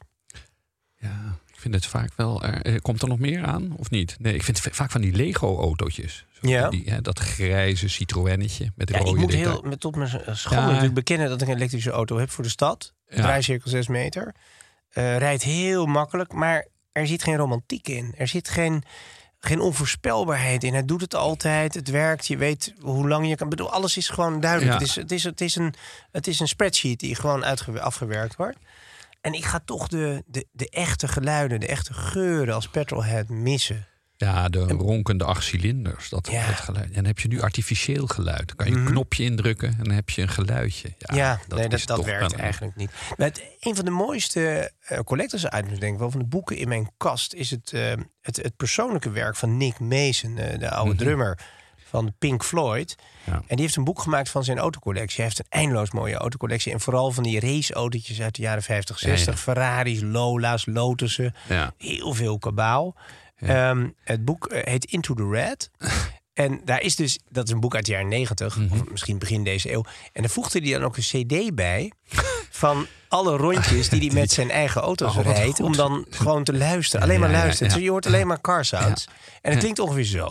[0.95, 2.43] Ja, ik vind het vaak wel...
[2.43, 4.15] er- eh, komt er nog meer aan of niet?
[4.19, 6.25] Nee, ik vind het vaak van die Lego-autootjes.
[6.41, 6.69] Ja.
[6.69, 9.49] Die, hè, dat grijze Citroënnetje met de Ja, ik rode moet detail.
[9.51, 10.09] heel, met tot mijn
[10.49, 10.65] Ja.
[10.65, 11.29] natuurlijk bekennen...
[11.29, 12.93] dat ik een elektrische auto heb voor de stad.
[13.07, 13.15] Ja.
[13.15, 14.35] Draaicirkel 6 meter.
[14.89, 18.13] Eh, rijdt heel makkelijk, maar er zit geen romantiek in.
[18.17, 18.83] Er zit geen,
[19.39, 20.73] geen onvoorspelbaarheid in.
[20.73, 23.49] Hij doet het altijd, het werkt, je weet hoe lang je kan...
[23.49, 24.71] bedoel, alles is gewoon duidelijk.
[24.71, 24.79] Ja.
[24.79, 25.73] Het, is, het, is, het, is een,
[26.11, 27.43] het is een spreadsheet die gewoon
[27.79, 28.57] afgewerkt wordt.
[29.21, 33.87] En ik ga toch de, de, de echte geluiden, de echte geuren als petrolhead missen.
[34.17, 36.09] Ja, de ronkende acht cilinders.
[36.09, 36.47] Dat, Ja.
[36.47, 36.85] dat geluid.
[36.87, 38.47] En dan heb je nu artificieel geluid.
[38.47, 38.91] Dan kan je een Mhm.
[38.91, 40.93] knopje indrukken en dan heb je een geluidje.
[40.97, 42.91] Ja, Ja, nee, dat, dat werkt een- eigenlijk niet.
[43.17, 46.57] Maar het, een van de mooiste eh, collectors items, denk ik wel, van de boeken
[46.57, 50.69] in mijn kast, is het, eh, het, het persoonlijke werk van Nick Mason, eh, de
[50.69, 51.03] oude Mhm.
[51.03, 51.39] drummer
[51.85, 52.95] van Pink Floyd.
[53.25, 53.33] Ja.
[53.33, 55.15] En die heeft een boek gemaakt van zijn autocollectie.
[55.15, 56.71] Hij heeft een eindeloos mooie autocollectie.
[56.73, 59.15] En vooral van die raceautootjes uit de jaren 50, Ja, ja.
[59.15, 59.39] 60.
[59.39, 61.35] Ferraris, Lola's, Lotussen.
[61.49, 61.73] Ja.
[61.77, 62.95] Heel veel kabaal.
[63.39, 65.69] Ehm, het boek eh, heet Into the Red.
[66.33, 68.73] En daar is dus, dat is een boek uit de jaren 90, Mhm.
[68.73, 69.83] of misschien begin deze eeuw.
[70.13, 71.91] En daar voegde hij dan ook een CD bij
[72.49, 75.59] van alle rondjes die hij met zijn eigen auto's Oh, rijdt.
[75.59, 77.05] Om dan gewoon te luisteren.
[77.05, 77.73] Alleen maar luisteren.
[77.73, 79.07] Dus je hoort alleen maar car sounds.
[79.41, 80.29] En het klinkt ongeveer zo.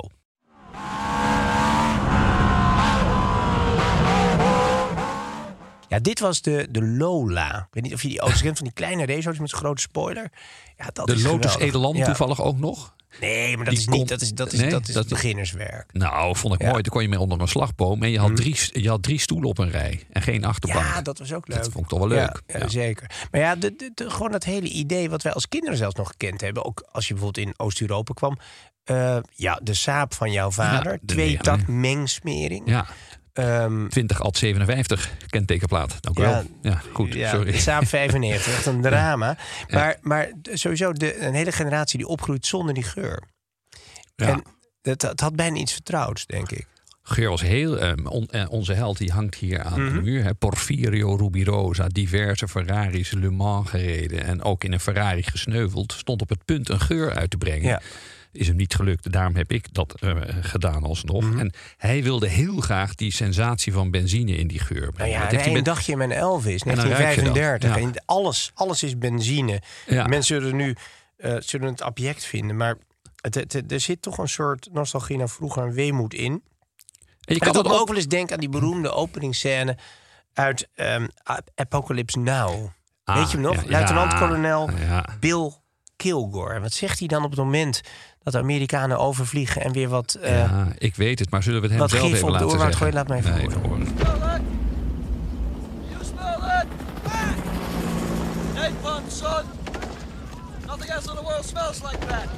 [5.94, 7.56] Ja, dit was de, de Lola.
[7.58, 9.80] Ik weet niet of je die auto's kent van die kleine raceauto's met zo'n grote
[9.80, 10.32] spoiler.
[10.76, 11.74] Ja, dat De is Lotus geweldig.
[11.76, 12.04] Elan Ja.
[12.04, 12.94] toevallig ook nog.
[13.20, 14.08] Nee, maar dat Die is kon- niet.
[14.08, 15.92] Dat is, dat is, Nee, dat is dat beginnerswerk.
[15.92, 16.64] Nou, vond ik Ja.
[16.64, 16.70] Mhm.
[16.72, 16.82] mooi.
[16.82, 18.02] Toen kon je mee onder een slagboom.
[18.02, 20.02] En je had, drie, je had drie stoelen op een rij.
[20.12, 20.84] En geen achterbank.
[20.84, 21.56] Ja, dat was ook leuk.
[21.56, 22.18] Dat vond ik toch wel leuk.
[22.18, 22.68] Ja, ja, Ja.
[22.68, 23.10] zeker.
[23.30, 26.08] Maar ja, de, de, de- gewoon dat hele idee wat wij als kinderen zelfs nog
[26.08, 26.64] gekend hebben.
[26.64, 28.38] Ook als je bijvoorbeeld in Oost-Europa kwam.
[28.84, 30.98] Eh, ja, de saap van jouw vader.
[31.06, 32.62] Twee tak mengsmering.
[32.68, 32.86] Ja,
[33.34, 35.96] Ehm, 20 alt 57 kentekenplaat.
[36.00, 36.42] Dank u Ja, wel.
[36.62, 37.14] Ja, goed.
[37.14, 37.52] ja, sorry.
[37.52, 39.36] de Saab 95, echt een drama.
[39.70, 43.22] Maar, maar sowieso de, een hele generatie die opgroeit zonder die geur.
[44.16, 44.26] Ja.
[44.28, 44.42] En
[44.82, 46.66] het, het had bijna iets vertrouwds, denk ik.
[47.02, 47.78] Geur was heel...
[47.78, 49.94] ehm, on- eh, onze held die hangt hier aan Mhm.
[49.94, 50.22] de muur.
[50.24, 50.34] Hè.
[50.34, 54.24] Porfirio Rubirosa, diverse Ferraris Le Mans gereden.
[54.24, 55.92] En ook in een Ferrari gesneuveld.
[55.92, 57.68] Stond op het punt een geur uit te brengen.
[57.68, 57.80] Ja.
[58.34, 59.12] Is hem niet gelukt.
[59.12, 61.24] Daarom heb ik dat eh, gedaan alsnog.
[61.24, 61.38] Mhm.
[61.38, 65.12] En hij wilde heel graag die sensatie van benzine in die geur Nou brengen.
[65.14, 67.74] ja, Dat heeft hij een dagje in mijn Elvis, En dan ruik je dat, 1935.
[67.74, 67.76] ja.
[67.88, 69.62] En alles, alles is benzine.
[69.86, 70.06] Ja.
[70.06, 70.76] Mensen zullen nu
[71.16, 72.74] eh, zullen het abject vinden, maar
[73.20, 76.32] het, het- het- er zit toch een soort nostalgie naar vroeger en weemoed in.
[77.24, 77.86] En je kan ook ook...
[77.88, 79.76] wel eens denken aan die beroemde openingsscène
[80.32, 80.68] uit
[81.22, 82.66] Ap- Apocalypse Now.
[83.04, 83.54] Ah, Weet je hem nog?
[83.54, 85.04] ja, ja, Luitenant-kolonel ja.
[85.20, 85.52] Bill
[85.96, 86.60] Kilgore.
[86.60, 87.80] Wat zegt hij dan op het moment
[88.22, 90.14] dat de Amerikanen overvliegen en weer wat...
[90.14, 92.74] eh, ja, ik weet het, maar zullen we het hem wat zelf even laten zeggen?
[92.74, 92.94] gooien?
[92.94, 93.60] Laat mij even Nee, horen.
[93.68, 93.86] horen.
[99.08, 99.44] Son!
[100.66, 102.28] Nothing else in the world smells like that!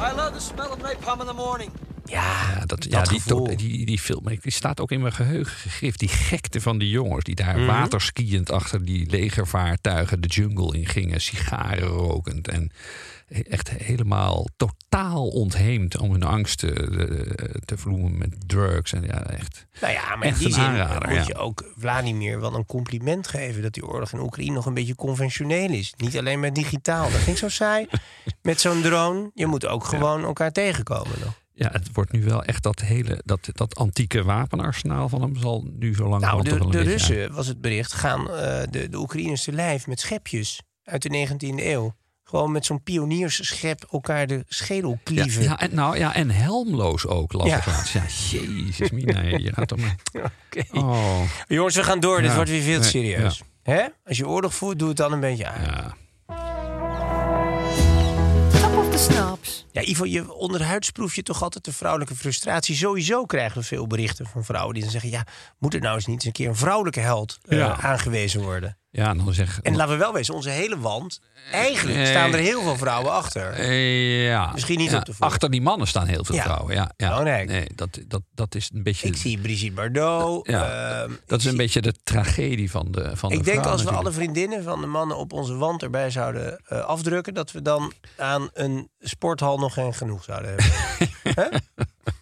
[0.00, 1.70] I love the smell of napalm in the morning.
[2.10, 5.98] Ja, dat, ja die, die, die, die film die staat ook in mijn geheugen gegrift.
[5.98, 7.66] Die gekte van die jongens die daar Mhm.
[7.66, 12.70] waterskiënd achter die legervaartuigen de jungle in gingen, sigaren rokend en
[13.28, 18.92] echt helemaal totaal ontheemd om hun angsten te, te vloemen met drugs.
[18.92, 19.66] En ja, echt.
[19.80, 21.24] Nou ja, maar in die zin aanrader, moet ja.
[21.26, 23.62] je ook Vladimir wel een compliment geven...
[23.62, 25.94] dat die oorlog in Oekraïne nog een beetje conventioneel is.
[25.96, 27.02] Niet alleen maar digitaal.
[27.10, 27.86] Dat vind ik zo saai.
[28.42, 29.30] Met zo'n drone.
[29.34, 31.44] Je moet ook gewoon elkaar tegenkomen nog.
[31.58, 35.64] Ja, het wordt nu wel echt dat hele dat, dat antieke wapenarsenaal van hem zal
[35.78, 39.52] nu zo lang Nou, de, Russen, was het bericht, gaan eh, de, de Oekraïners te
[39.52, 41.94] lijf met schepjes uit de 19e eeuw.
[42.24, 45.42] Gewoon met zo'n pioniersschep elkaar de schedel klieven.
[45.42, 47.62] ja, en, nou, ja, en helmloos ook, las Ja.
[47.92, 49.96] Ja, jezus, Mina, je gaat toch maar...
[50.46, 50.78] Oké.
[50.78, 52.22] Oh, Jongens, we gaan door.
[52.22, 53.42] Dit wordt weer veel te serieus.
[53.62, 53.84] Hè?
[54.04, 55.94] Als je oorlog voert, doe het dan een beetje aan.
[59.72, 62.76] Ja, Ivo, je onderhuids proef je toch altijd de vrouwelijke frustratie.
[62.76, 65.10] Sowieso krijgen we veel berichten van vrouwen die dan zeggen...
[65.10, 65.26] ja,
[65.58, 67.80] moet er nou eens niet eens een keer een vrouwelijke held eh, Ja.
[67.80, 68.78] aangewezen worden?
[68.96, 71.20] Ja, en dan zeg En laten we wel wezen, onze hele wand...
[71.52, 73.52] eigenlijk staan er heel veel vrouwen achter.
[73.52, 74.50] Eh, ja.
[74.52, 75.12] Misschien niet Ja, op de.
[75.18, 76.42] Achter die mannen staan heel veel Ja.
[76.42, 76.74] vrouwen.
[76.74, 77.22] Ja, ja.
[77.22, 79.06] Nee, dat, dat, dat is een beetje...
[79.08, 80.46] Ik zie Brigitte Bardot.
[80.46, 83.66] Ja, ehm, dat is een zie- beetje de tragedie van de van de Ik denk
[83.66, 87.34] als we alle vriendinnen van de mannen op onze wand erbij zouden eh, afdrukken...
[87.34, 91.62] dat we dan aan een sporthal nog geen genoeg zouden hebben.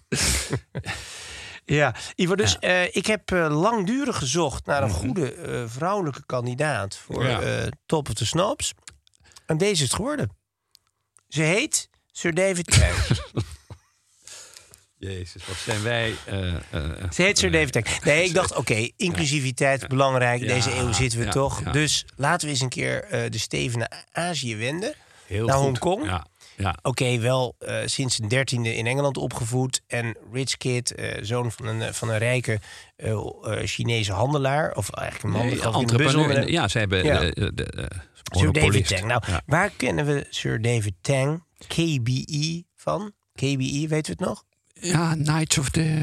[1.65, 6.97] ja, Ivo, dus eh, ik heb eh, langdurig gezocht naar een goede eh, vrouwelijke kandidaat...
[6.97, 7.47] voor Mhm.
[7.47, 7.69] Ja.
[7.87, 8.75] Top of the Snobs.
[9.47, 10.31] En deze is het geworden.
[11.29, 12.77] Ze heet Sir David.
[14.99, 16.15] Jezus, wat zijn wij...
[17.13, 18.05] Ze heet Sir David.
[18.05, 20.41] Nee, ik dacht, oké, inclusiviteit, belangrijk.
[20.41, 21.63] Ja, Deze eeuw zitten we toch.
[21.63, 24.95] Dus laten we eens een keer de steven naar Azië wenden.
[25.27, 25.57] heel naar.
[25.57, 26.05] Hongkong?
[26.05, 26.77] Ja, ja.
[26.83, 29.83] Oké, wel eh, sinds zijn dertiende in Engeland opgevoed.
[29.87, 32.61] En rich kid, eh, zoon van een, van een rijke
[32.97, 33.21] eh,
[33.65, 34.77] Chinese handelaar.
[34.77, 36.53] Of eigenlijk een man Nee, in de.
[36.53, 37.05] Ja, ze hebben...
[37.05, 37.21] Ja.
[37.21, 37.85] de, eh,
[38.33, 38.89] Sir David.
[38.89, 39.05] Tang.
[39.05, 39.43] Nou, Ja.
[39.47, 43.13] waar kennen we Sir David Tang, KBE, van?
[43.35, 44.45] KBE, weten we het nog?
[44.73, 46.03] Ja, Knights of the...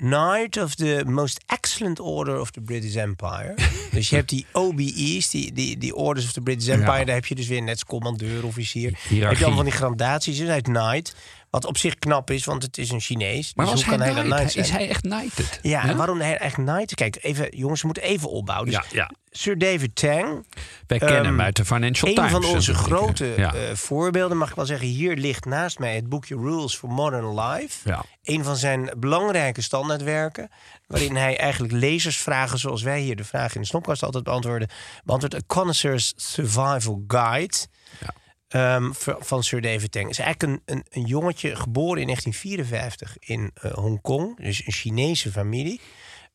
[0.00, 3.54] Knight of the Most Excellent Order of the British Empire.
[3.92, 6.98] dus je hebt die OBE's, die, die, die Orders of the British Empire.
[6.98, 7.04] Ja.
[7.04, 8.82] Daar heb je dus weer net als commandeur, officier.
[8.82, 9.26] Hiërarchie.
[9.26, 10.38] Heb je allemaal van die gradaties.
[10.38, 11.14] Dus hij Knight.
[11.50, 13.54] Wat op zich knap is, want het is een Chinees.
[13.54, 14.52] Maar dus was hoe hij kan hij dan knight?
[14.52, 14.64] Knight zijn?
[14.64, 15.58] Is hij echt knighted?
[15.62, 16.94] Ja, en waarom hij echt Knight?
[16.94, 18.70] Kijk, even, jongens, we moeten even opbouwen.
[18.70, 19.10] Dus Ja, ja.
[19.36, 20.46] Sir David Tang,
[20.86, 22.30] Wij kennen hem Ehm, uit de Financial een Times.
[22.30, 23.32] van onze grote.
[23.36, 23.54] Ja.
[23.54, 24.86] eh, voorbeelden, mag ik wel zeggen.
[24.86, 27.88] Hier ligt naast mij het boekje Rules for Modern Life.
[27.88, 28.04] Ja.
[28.22, 30.50] Een van zijn belangrijke standaardwerken.
[30.86, 34.68] Waarin hij eigenlijk lezersvragen, zoals wij hier de vragen in de snopkast altijd beantwoorden.
[35.04, 37.54] Beantwoordt A Connoisseur's Survival Guide.
[38.00, 38.14] Ja.
[38.48, 40.08] ehm, van Sir David Tang.
[40.10, 44.40] is eigenlijk een, een, een jongetje geboren in 1954 in eh, Hongkong.
[44.40, 45.80] Dus een Chinese familie.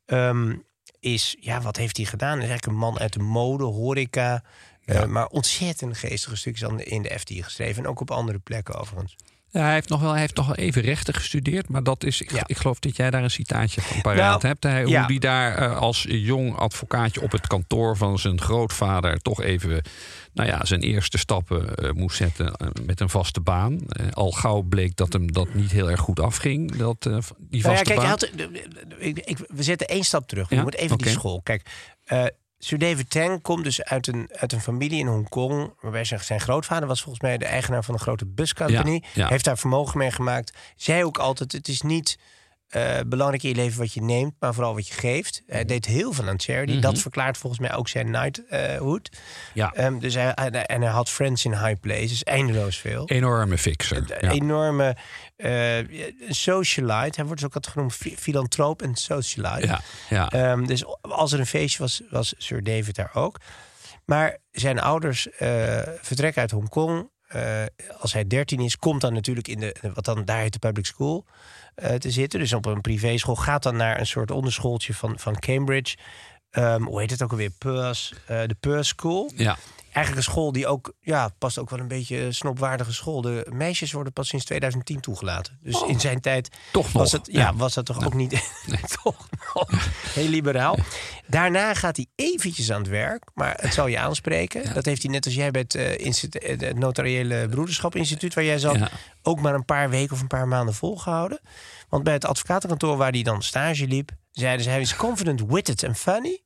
[0.06, 0.54] Ehm,
[1.02, 2.34] is, ja, wat heeft hij gedaan?
[2.42, 4.44] Is eigenlijk een man uit de mode, horeca.
[4.86, 7.84] eh, maar ontzettend geestige stukjes in de FT geschreven.
[7.84, 9.16] En ook op andere plekken overigens.
[9.54, 11.70] Ja, hij heeft nog wel, hij heeft nog wel even rechten gestudeerd.
[11.70, 12.44] Maar dat is, ik, Ja.
[12.46, 14.64] ik geloof dat jij daar een citaatje van paraat Nou, hebt.
[14.64, 15.00] Hij, ja.
[15.00, 19.22] Hoe die daar eh, als jong advocaatje op het kantoor van zijn grootvader...
[19.22, 19.82] toch even
[20.34, 23.80] nou ja, zijn eerste stappen eh, moest zetten eh, met een vaste baan.
[24.12, 27.62] Al gauw bleek dat hem dat niet heel erg goed afging, dat, die Nou ja,
[27.62, 28.08] vaste kijk, hij baan.
[28.08, 28.24] had,
[29.00, 30.50] ik, ik- we zetten één stap terug.
[30.50, 30.62] We Ja?
[30.62, 31.42] moeten even die school.
[31.42, 31.70] Kijk,
[32.64, 35.74] Sir David Tang komt dus uit een, uit een familie in Hongkong.
[35.80, 38.92] Waarbij zijn, zijn grootvader was volgens mij de eigenaar van een grote buscompany.
[38.92, 39.28] Ja, ja.
[39.28, 40.54] Heeft daar vermogen mee gemaakt.
[40.76, 42.18] Zei ook altijd: het is niet
[42.72, 45.44] eh, belangrijk in je leven wat je neemt, maar vooral wat je geeft.
[45.48, 46.80] Hij deed heel veel aan charity.
[46.80, 49.10] Dat verklaart volgens mij ook zijn knighthood.
[49.54, 49.72] Ja.
[49.74, 54.18] Ehm, dus hij, en hij had friends in high places, eindeloos veel Enorme fixer.
[54.20, 54.30] Ja.
[54.30, 54.96] enorme eh,
[56.30, 57.16] socialite.
[57.16, 59.68] Hij wordt dus ook altijd genoemd fi- filantroop en socialite.
[59.68, 60.30] Ja, ja.
[60.30, 63.38] Ehm, dus als er een feestje was, was Sir David daar ook.
[64.06, 67.10] Maar zijn ouders eh, vertrekken uit Hongkong.
[67.28, 67.64] Eh,
[68.00, 70.86] als hij 13 is, komt dan natuurlijk in de, wat dan daar heet de public
[70.86, 71.26] school
[71.76, 72.40] eh, te zitten.
[72.40, 73.36] Dus op een privéschool.
[73.36, 75.98] Gaat dan naar een soort onderschooltje van, van Cambridge.
[76.50, 77.52] Ehm, hoe heet het ook alweer?
[77.60, 79.58] Eh, de Peirce School ja.
[79.92, 83.22] Eigenlijk een school die ook, ja, past ook wel een beetje een snopwaardige school.
[83.22, 85.60] De meisjes worden pas sinds 2010 toegelaten.
[85.62, 86.58] Dus in zijn tijd Oh.
[86.72, 87.56] Toch was, nog, het, ja, ja.
[87.56, 88.32] was dat toch ook niet
[89.04, 89.70] toch nog
[90.14, 90.78] heel liberaal.
[91.28, 94.74] Daarna gaat hij eventjes aan het werk, maar het zal je aanspreken.
[94.74, 98.34] Dat heeft hij net als jij bij het, eh, instituut- eh, het Notariële Broederschap Instituut,
[98.34, 98.78] waar jij zat,
[99.22, 101.40] ook maar een paar weken of een paar maanden volgehouden.
[101.90, 105.84] Want bij het advocatenkantoor waar hij dan stage liep, zeiden ze hij is confident, witted
[105.84, 106.42] en funny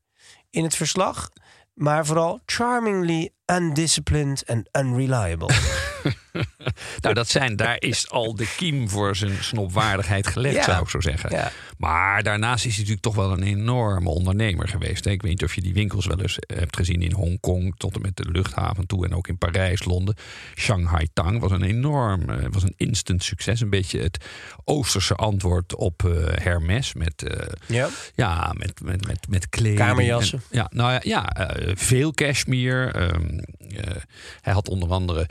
[0.50, 1.30] in het verslag.
[1.76, 5.50] Maar vooral charmingly undisciplined and unreliable.
[7.02, 10.64] Nou, dat zijn, daar is al de kiem voor zijn snopwaardigheid gelegd, Ja.
[10.64, 11.32] zou ik zo zeggen.
[11.32, 11.52] Ja.
[11.78, 15.04] Maar daarnaast is hij natuurlijk toch wel een enorme ondernemer geweest.
[15.06, 15.12] hè.
[15.12, 18.02] Ik weet niet of je die winkels wel eens hebt gezien in Hongkong, tot en
[18.02, 20.16] met de luchthaven toe en ook in Parijs, Londen.
[20.56, 23.62] Shanghai Tang was een enorm, eh, was een instant succes.
[23.62, 24.26] Een beetje het
[24.64, 26.12] Oosterse antwoord op eh,
[26.44, 27.90] Hermes met, eh, ja.
[28.16, 29.78] ja, met, met, met, met kleding.
[29.80, 30.38] Kamerjassen.
[30.50, 32.92] En- ja, nou ja, ja veel cashmere.
[32.92, 33.38] Ehm,
[33.78, 33.96] eh,
[34.42, 35.28] hij had onder andere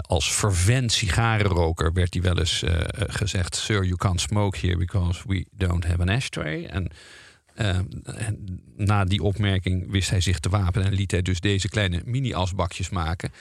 [0.00, 5.22] als vervent sigarenroker werd hij wel eens eh, gezegd: Sir, you can't smoke here because
[5.26, 6.64] we don't have an ashtray.
[6.64, 6.90] En,
[7.54, 11.68] ehm, en na die opmerking wist hij zich te wapenen en liet hij dus deze
[11.68, 13.32] kleine mini-asbakjes maken.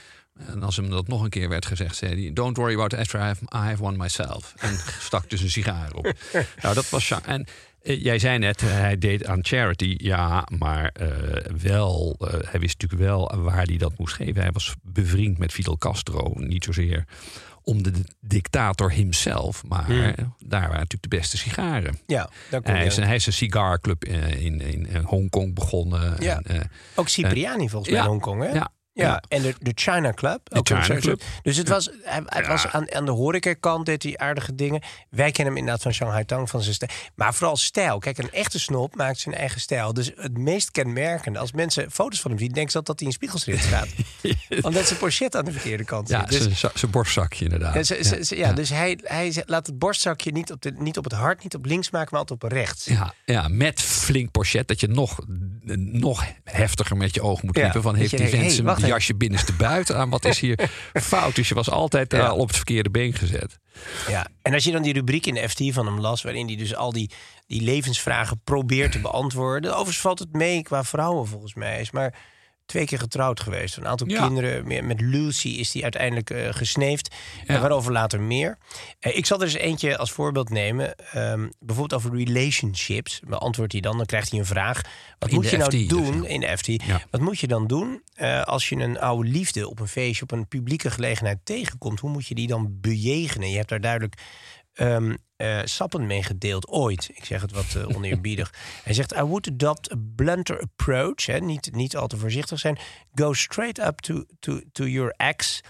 [0.47, 2.97] En als hem dat nog een keer werd gezegd, zei hij: Don't worry about the
[2.97, 4.53] ashtray, I have, I have one myself.
[4.57, 6.13] En stak dus een sigaar op.
[6.61, 7.11] nou, dat was.
[7.25, 7.47] En
[7.81, 9.95] jij zei net, eh, hij deed aan charity.
[9.97, 11.07] Ja, maar eh,
[11.61, 14.41] wel, eh, hij wist natuurlijk wel waar hij dat moest geven.
[14.41, 16.31] Hij was bevriend met Fidel Castro.
[16.35, 17.05] Niet zozeer
[17.63, 19.87] om de dictator himself, maar
[20.37, 21.99] daar waren natuurlijk de beste sigaren.
[22.05, 26.15] Ja, daar Hij is, een, hij is een cigarclub in, in, in, Hongkong begonnen.
[26.19, 26.41] Ja.
[26.43, 26.65] En, eh,
[26.95, 28.49] Ook Cipriani volgens mij in Hongkong, hè?
[28.49, 28.71] Ja.
[28.93, 30.41] Ja, en de, de China Club.
[30.63, 31.15] China.
[31.41, 34.81] Dus het was, hij, hij was aan, aan de horecakant deed hij aardige dingen.
[35.09, 36.91] Wij kennen hem inderdaad van Shanghai Tang, van zijn stijl.
[37.15, 37.99] Maar vooral stijl.
[37.99, 39.93] Kijk, een echte snop maakt zijn eigen stijl.
[39.93, 42.51] Dus het meest kenmerkende, als mensen foto's van hem zien...
[42.51, 43.87] denken ze dat hij in spiegelschrift staat.
[44.61, 46.23] Omdat zijn pochet aan de verkeerde kant ja.
[46.23, 48.27] Dus, zijn- borstzakje inderdaad.
[48.29, 51.55] ja, dus hij, hij laat het borstzakje niet op, de, niet op het hart, niet
[51.55, 52.85] op links maken, maar altijd op rechts.
[52.85, 54.67] Ja, ja, met flink pochet.
[54.67, 55.19] Dat je nog,
[55.75, 57.81] nog heftiger met je oog moet knippen.
[57.81, 60.09] Van dat heeft die vent hey, jasje binnenste buiten aan?
[60.09, 61.35] Wat is hier fout?
[61.35, 62.27] Dus je was altijd Ja.
[62.27, 63.57] al op het verkeerde been gezet.
[64.07, 66.55] Ja, en als je dan die rubriek in de FT van hem las, waarin hij
[66.55, 67.11] dus al die,
[67.47, 69.71] die levensvragen probeert te beantwoorden.
[69.71, 71.79] Overigens valt het mee qua vrouwen volgens mij.
[71.81, 72.13] Is maar
[72.71, 73.77] twee keer getrouwd geweest.
[73.77, 74.25] Een aantal Ja.
[74.25, 74.67] kinderen.
[74.67, 77.15] Meer- Met Lucy is hij uiteindelijk eh, gesneefd.
[77.47, 77.53] Ja.
[77.53, 78.57] En waarover later meer.
[78.99, 80.95] Eh, ik zal er eens eentje als voorbeeld nemen.
[80.95, 83.19] Ehm, bijvoorbeeld over relationships.
[83.27, 84.81] Beantwoordt hij dan, dan krijgt hij een vraag.
[85.19, 86.65] Wat In moet je nou doen in de FT?
[86.65, 87.01] Ja.
[87.09, 90.31] Wat moet je dan doen eh, als je een oude liefde op een feestje, op
[90.31, 91.99] een publieke gelegenheid tegenkomt?
[91.99, 93.49] Hoe moet je die dan bejegenen?
[93.49, 94.13] Je hebt daar duidelijk
[95.41, 97.09] eh, sappen mee gedeeld ooit.
[97.13, 98.53] Ik zeg het wat eh, oneerbiedig.
[98.83, 101.25] Hij zegt, I would adopt a blunter approach.
[101.25, 102.79] Hè, niet, niet al te voorzichtig zijn.
[103.15, 105.61] Go straight up to, to, to your ex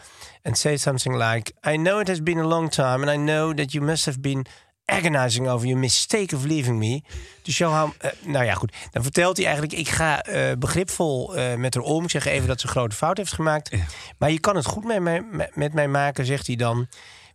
[0.43, 1.53] and say something like...
[1.67, 4.19] I know it has been a long time and I know that you must have
[4.19, 4.45] been
[4.85, 7.01] agonizing over your mistake of leaving me.
[7.41, 7.91] To show how...
[7.97, 8.73] eh, nou ja, goed.
[8.91, 9.77] Dan vertelt hij eigenlijk...
[9.77, 10.23] Ik ga
[10.59, 12.03] begripvol met haar om.
[12.03, 13.71] Ik zeg even dat ze een grote fout heeft gemaakt.
[14.17, 16.87] Maar je kan het goed met mij, met, met mij maken, zegt hij dan.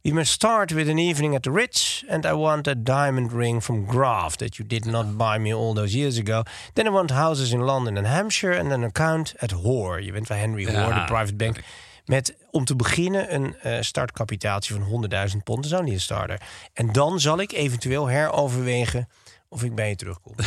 [0.06, 3.60] We must start with an evening at the Ritz, and I want a diamond ring
[3.60, 6.42] from Graf that you did not buy me all those years ago.
[6.74, 10.04] Then I want houses in London and Hampshire, and an account at Hoare.
[10.04, 11.00] Je bent van Henry Hoare, Ja.
[11.00, 11.56] de private bank.
[12.04, 15.62] Met om te beginnen een eh, startkapitaaltje van 100.000 pond.
[15.62, 16.40] Dat is ook niet een starter.
[16.72, 19.08] En dan zal ik eventueel heroverwegen
[19.48, 20.34] of ik bij je terugkom.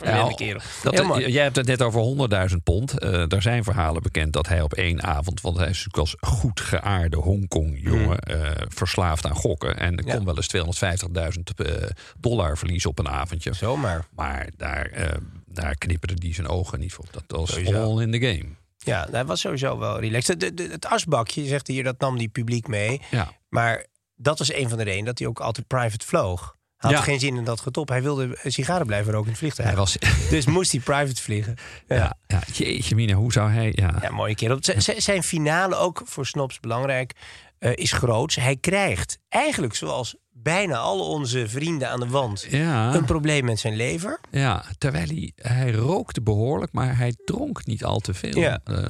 [0.00, 0.60] Een vervelende kerel.
[0.82, 2.98] Dat, jij hebt het net over 100.000 pond.
[2.98, 5.40] Eh er zijn verhalen bekend dat hij op één avond...
[5.40, 8.18] want hij is natuurlijk als goed geaarde Hongkong-jongen...
[8.18, 9.76] eh, verslaafd aan gokken.
[9.78, 10.06] En er.
[10.06, 10.14] Ja.
[10.14, 11.82] kon wel eens 250.000 eh,
[12.18, 13.52] dollar verliezen op een avondje.
[13.54, 14.06] Zomaar.
[14.14, 17.04] Maar daar, eh daar knipperde die zijn ogen niet voor.
[17.10, 17.82] Dat was Sowieso.
[17.82, 18.44] all in the game.
[18.78, 20.40] Ja, dat was sowieso wel relaxed.
[20.40, 23.00] De, de- het asbakje, zegt hier, dat nam die publiek mee.
[23.10, 23.32] Ja.
[23.48, 23.86] Maar
[24.16, 26.56] dat was een van de redenen dat hij ook altijd private vloog.
[26.80, 27.04] Hij had Ja.
[27.04, 27.88] geen zin in dat getop.
[27.88, 29.68] Hij wilde sigaren blijven roken in het vliegtuig.
[29.68, 29.96] Hij was...
[30.30, 31.54] Dus moest hij private vliegen.
[31.88, 33.72] Ja, ja, ja, jeetje mina, hoe zou hij...
[33.74, 34.56] Ja, ja mooie kerel.
[34.60, 37.12] Z- zijn finale, ook voor Snops belangrijk,
[37.58, 38.36] eh, is groots.
[38.36, 42.46] Hij krijgt eigenlijk zoals bijna alle onze vrienden aan de wand...
[42.50, 42.94] Ja.
[42.94, 44.20] een probleem met zijn lever.
[44.30, 48.36] Ja, terwijl hij, hij rookte behoorlijk, maar hij dronk niet al te veel.
[48.38, 48.60] Ja.
[48.64, 48.84] Eh,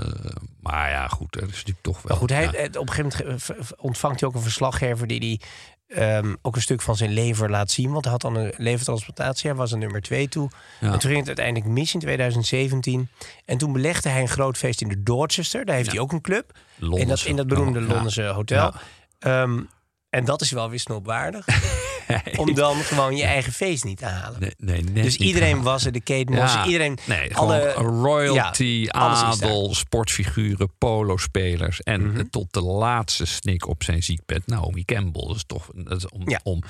[0.61, 2.05] maar ja, goed, dat is natuurlijk toch wel...
[2.07, 2.53] Maar goed, hij, ja.
[2.53, 5.41] eh, op een gegeven moment ontvangt hij ook een verslaggever die die
[5.91, 7.91] ehm, ook een stuk van zijn lever laat zien.
[7.91, 9.51] Want hij had dan een levertransplantatie.
[9.51, 10.51] Hij was een nummer twee toe.
[10.81, 10.93] Ja.
[10.93, 13.09] En toen ging het uiteindelijk mis in 2017.
[13.45, 15.65] En toen belegde hij een groot feest in de Dorchester.
[15.65, 16.59] Daar heeft hij ook een club.
[16.81, 17.81] In dat, in dat beroemde.
[17.81, 18.73] Londense hotel.
[19.19, 19.61] Ehm,
[20.11, 21.47] en dat is wel weer snopwaardig.
[22.37, 24.41] om dan gewoon je eigen feest niet te halen.
[24.41, 26.99] Nee, nee, net dus iedereen was er, de Kate Moss, Ja, iedereen...
[27.07, 31.81] Nee, alle, royalty, ja, adel, sportfiguren, polospelers.
[31.83, 32.25] En Mhm.
[32.31, 34.47] tot de laatste snik op zijn ziekbed.
[34.47, 35.27] Naomi Campbell.
[35.27, 36.41] Dat is toch dat is om, Ja.
[36.43, 36.63] om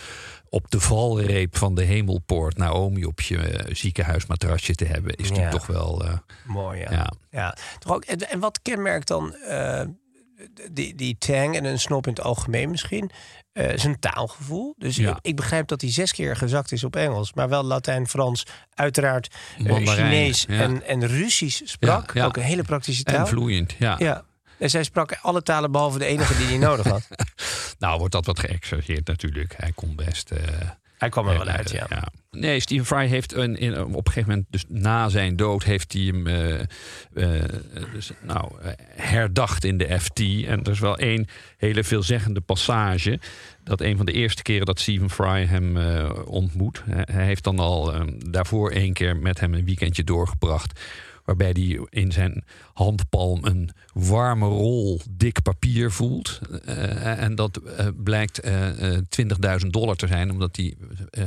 [0.49, 5.15] op de valreep van de hemelpoort Naomi op je eh, ziekenhuismatrasje te hebben.
[5.15, 5.59] Is natuurlijk Ja.
[5.59, 6.05] toch wel...
[6.05, 6.13] eh,
[6.45, 7.13] Mooi, ja.
[7.31, 7.57] ja.
[7.79, 9.83] Toch ook, en, en wat kenmerkt dan eh,
[10.73, 13.11] die, die tang en een snop in het algemeen misschien?
[13.53, 14.75] eh zijn taalgevoel.
[14.79, 15.11] Dus Ja.
[15.11, 18.47] ik, ik begrijp dat hij zes keer gezakt is op Engels, maar wel Latijn, Frans,
[18.75, 20.61] uiteraard eh, Chinees ja.
[20.61, 22.15] en, en Russisch sprak.
[22.15, 22.25] Ja.
[22.25, 23.19] Ook een hele praktische taal.
[23.19, 23.97] En vloeiend, ja.
[23.99, 24.25] Ja.
[24.59, 27.09] En zij sprak alle talen behalve de enige die hij nodig had.
[27.79, 29.55] Nou wordt dat wat geëxageerd natuurlijk.
[29.57, 30.31] Hij kon best...
[30.31, 30.43] eh,
[31.01, 32.09] Hij kwam er wel uit, ja.
[32.31, 35.93] Nee, Stephen Fry heeft een, in, op een gegeven moment, dus na zijn dood, heeft
[35.93, 37.49] hij hem eh, eh,
[37.93, 40.21] dus, nou, eh, herdacht in de FT.
[40.21, 43.19] En er is wel één hele veelzeggende passage.
[43.65, 45.77] Dat een van de eerste keren dat Stephen Fry hem
[46.25, 46.83] ontmoet.
[46.87, 50.81] Hij heeft dan al daarvoor één keer met hem een weekendje doorgebracht.
[51.31, 56.41] Waarbij hij in zijn handpalm een warme rol dik papier voelt.
[56.65, 59.03] Eh, en dat eh, blijkt eh, eh,
[59.61, 60.75] 20.000 dollar te zijn, omdat hij
[61.11, 61.25] eh,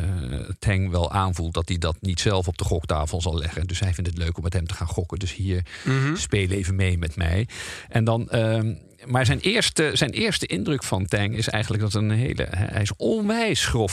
[0.60, 3.68] Tang wel aanvoelt dat hij dat niet zelf op de goktafel zal leggen.
[3.68, 5.20] Dus hij vindt het leuk om met hem te gaan gokken.
[5.20, 5.66] Dus hier
[6.14, 7.48] speel even mee met mij.
[7.90, 8.30] En dan.
[8.30, 8.74] ehm,
[9.06, 12.48] maar zijn eerste, zijn eerste indruk van Tang is eigenlijk dat een hele.
[12.50, 13.92] Hij is onwijs grof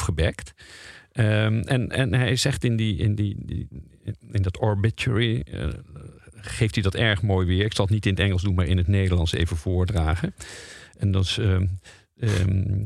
[1.20, 3.68] Ehm, en, en hij zegt in, die, in, die, die-
[4.33, 5.40] in dat obituary.
[5.40, 5.68] eh,
[6.35, 7.64] geeft hij dat erg mooi weer.
[7.64, 10.35] Ik zal het niet in het Engels doen, maar in het Nederlands even voordragen.
[10.98, 11.38] En dat is.
[11.38, 11.66] ehm,
[12.18, 12.85] ehm,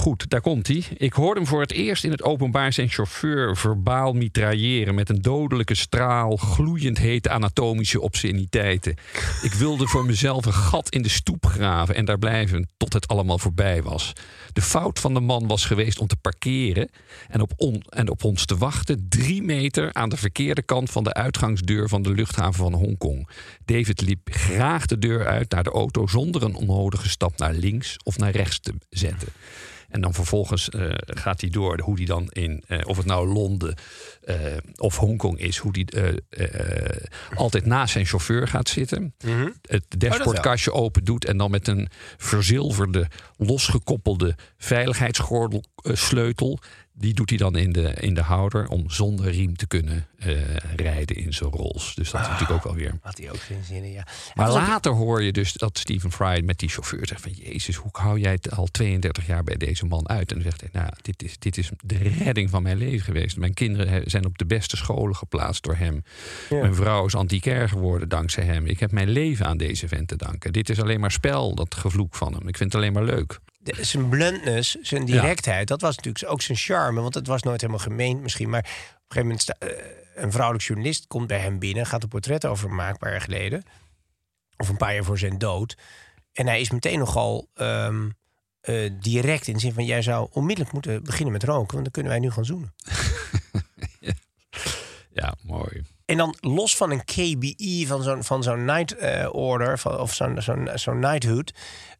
[0.00, 0.84] Goed, daar komt hij.
[0.96, 5.22] Ik hoorde hem voor het eerst in het openbaar zijn chauffeur verbaal mitrailleren met een
[5.22, 8.94] dodelijke straal, gloeiend hete anatomische obsceniteiten.
[9.42, 13.08] Ik wilde voor mezelf een gat in de stoep graven en daar blijven tot het
[13.08, 14.12] allemaal voorbij was.
[14.52, 16.90] De fout van de man was geweest om te parkeren
[17.28, 17.52] en op,
[17.88, 22.02] en op ons te wachten drie meter aan de verkeerde kant van de uitgangsdeur van
[22.02, 23.28] de luchthaven van Hongkong.
[23.64, 27.96] David liep graag de deur uit naar de auto zonder een onnodige stap naar links
[28.04, 29.28] of naar rechts te zetten.
[29.90, 33.28] En dan vervolgens eh, gaat hij door hoe hij dan in, eh, of het nou
[33.28, 33.74] Londen
[34.20, 34.36] eh,
[34.76, 39.14] of Hongkong is, hoe hij eh, altijd naast zijn chauffeur gaat zitten.
[39.62, 46.58] Het dashboardkastje open doet en dan met een verzilverde, losgekoppelde veiligheidsgordel eh, sleutel.
[47.00, 50.56] Die doet hij dan in de, in de houder om zonder riem te kunnen eh,
[50.76, 51.94] rijden in zijn Rolls.
[51.94, 52.98] Dus dat is natuurlijk ook wel weer.
[53.00, 54.06] Had hij ook geen zin in, ja.
[54.34, 57.32] Maar ook- later hoor je dus dat Stephen Fry met die chauffeur zegt van...
[57.32, 60.30] Jezus, hoe hou jij het al 32 jaar bij deze man uit?
[60.32, 63.36] En dan zegt hij, nou, dit is, dit is de redding van mijn leven geweest.
[63.36, 66.04] Mijn kinderen zijn op de beste scholen geplaatst door hem.
[66.50, 66.60] Ja.
[66.60, 68.66] Mijn vrouw is antiquair geworden dankzij hem.
[68.66, 70.52] Ik heb mijn leven aan deze vent te danken.
[70.52, 72.48] Dit is alleen maar spel, dat gevloek van hem.
[72.48, 73.40] Ik vind het alleen maar leuk.
[73.62, 77.00] De- zijn bluntness, zijn directheid, dat was natuurlijk ook zijn charme.
[77.00, 78.48] Want het was nooit helemaal gemeend misschien.
[78.50, 78.72] Maar op een
[79.08, 81.86] gegeven moment, sta- eh, een vrouwelijk journalist komt bij hem binnen...
[81.86, 83.62] gaat een portret over hem maken, een paar jaar geleden.
[84.56, 85.76] Of een paar jaar voor zijn dood.
[86.32, 88.08] En hij is meteen nogal ehm,
[88.60, 89.84] eh, direct in de zin van...
[89.84, 91.72] jij zou onmiddellijk moeten beginnen met roken...
[91.72, 92.74] want dan kunnen wij nu gaan zoenen.
[95.12, 95.82] Ja, mooi.
[96.04, 100.14] En dan los van een KBE van zo'n van zo'n night eh, order van, of
[100.14, 101.54] zo'n zo'n zo'n knighthood.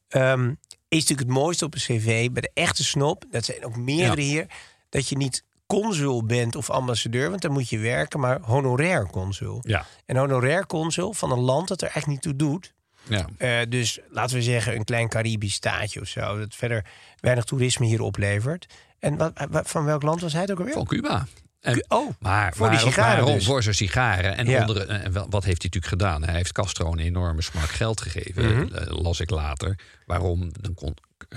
[0.08, 0.54] ehm,
[0.91, 3.24] is natuurlijk het mooiste op een cv bij de echte snop.
[3.30, 4.26] Dat zijn ook meerdere Ja.
[4.28, 4.47] hier.
[4.88, 9.59] Dat je niet consul bent of ambassadeur, want dan moet je werken, maar honorair consul.
[9.66, 9.86] Ja.
[10.07, 12.72] En honorair consul van een land dat er echt niet toe doet.
[13.09, 13.26] Ja.
[13.38, 16.84] Eh, dus laten we zeggen een klein Caribisch staatje of zo, dat verder
[17.20, 18.66] weinig toerisme hier oplevert.
[18.99, 20.74] En wat, wat- van welk land was hij het ook alweer?
[20.74, 21.26] Van Cuba.
[21.61, 23.44] En, oh, maar voor die sigaren dus.
[23.44, 24.36] Voor zijn sigaren.
[24.36, 24.61] En Ja.
[24.61, 26.22] onder, en wel- wat heeft hij natuurlijk gedaan?
[26.24, 28.74] Hij heeft Castro een enorme smak geld gegeven, Mhm.
[28.74, 29.78] eh, las ik later.
[30.06, 30.50] Waarom?
[30.61, 30.94] Dan kon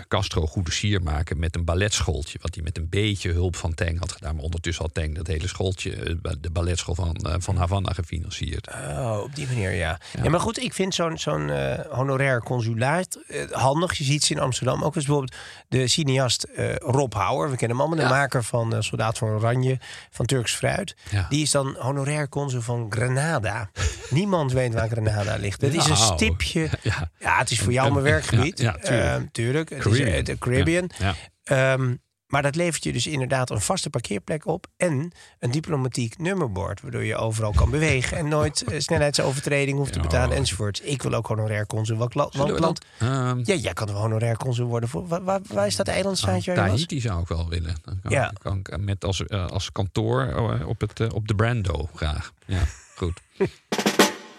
[0.08, 2.38] Castro goede sier maken met een balletschooltje.
[2.42, 4.36] Wat hij met een beetje hulp van Tang had gedaan.
[4.36, 8.68] Maar ondertussen had Tang dat hele schooltje, eh, de balletschool van, eh, van Havana, gefinancierd.
[8.68, 10.00] Oh, op die manier, ja.
[10.24, 10.30] ja.
[10.30, 13.20] maar goed, ik vind zo'n zo'n eh, honorair consulaat
[13.52, 13.98] handig.
[13.98, 15.36] Je ziet ze in Amsterdam ook eens bijvoorbeeld
[15.68, 17.50] de cineast Rob Hauer.
[17.50, 19.80] We kennen hem allemaal, de maker van Soldaat van Oranje,
[20.10, 20.96] van Turks Fruit.
[21.10, 21.26] Ja.
[21.30, 23.70] Die is dan honorair consul van Granada.
[24.10, 25.62] Niemand weet waar Granada ligt.
[25.62, 26.70] Het is een Nou, stipje.
[26.82, 27.10] Ja.
[27.20, 28.60] Het is voor jou mijn werkgebied.
[28.60, 29.20] Ja, ja, tuurlijk.
[29.24, 29.83] Eh, tuurlijk.
[29.90, 30.18] Caribbean.
[30.18, 30.90] eh, de Caribbean.
[30.98, 31.16] Ja.
[31.44, 31.96] Ehm,
[32.28, 37.04] maar dat levert je dus inderdaad een vaste parkeerplek op en een diplomatiek nummerbord, waardoor
[37.04, 40.04] je overal kan bewegen en nooit eh, snelheidsovertreding hoeft te Ja.
[40.06, 40.80] betalen enzovoorts.
[40.82, 41.98] Ik wil ook honorair consul.
[41.98, 42.60] Welk we land?
[42.60, 44.90] dat, ehm, Ja, jij kan wel honorair consul worden.
[44.90, 46.82] Voor, waar, waar, waar is dat eilandstaatje waar je was?
[46.82, 47.76] Tahiti zou ik wel willen.
[47.84, 48.32] Dan kan, Ja.
[48.42, 52.32] kan ik met als, eh, als kantoor eh, op, het, eh, op de Brando graag.
[52.46, 52.62] Ja,
[52.96, 53.20] goed.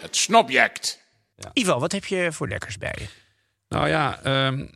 [0.00, 1.02] Het snobject.
[1.52, 3.06] Ivo, wat heb je voor lekkers bij je?
[3.68, 4.66] Nou ja, ehm,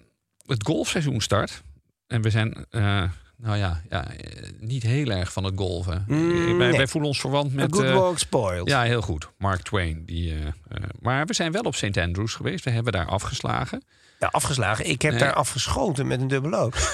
[0.48, 1.62] het golfseizoen start.
[2.06, 3.02] En we zijn, eh,
[3.36, 6.04] nou ja, ja, eh, niet heel erg van het golven.
[6.06, 6.76] Mm, wij, nee.
[6.76, 7.74] wij voelen ons verwant A met...
[7.74, 8.68] good eh, work spoiled.
[8.68, 9.28] ja, heel goed.
[9.38, 10.02] Mark Twain.
[10.06, 10.52] Die, eh, eh,
[11.00, 11.96] maar we zijn wel op St.
[11.96, 12.64] Andrews geweest.
[12.64, 13.82] We hebben daar afgeslagen.
[14.18, 14.86] Ja, afgeslagen.
[14.86, 15.20] Ik heb Nee.
[15.20, 16.76] daar afgeschoten met een dubbellood.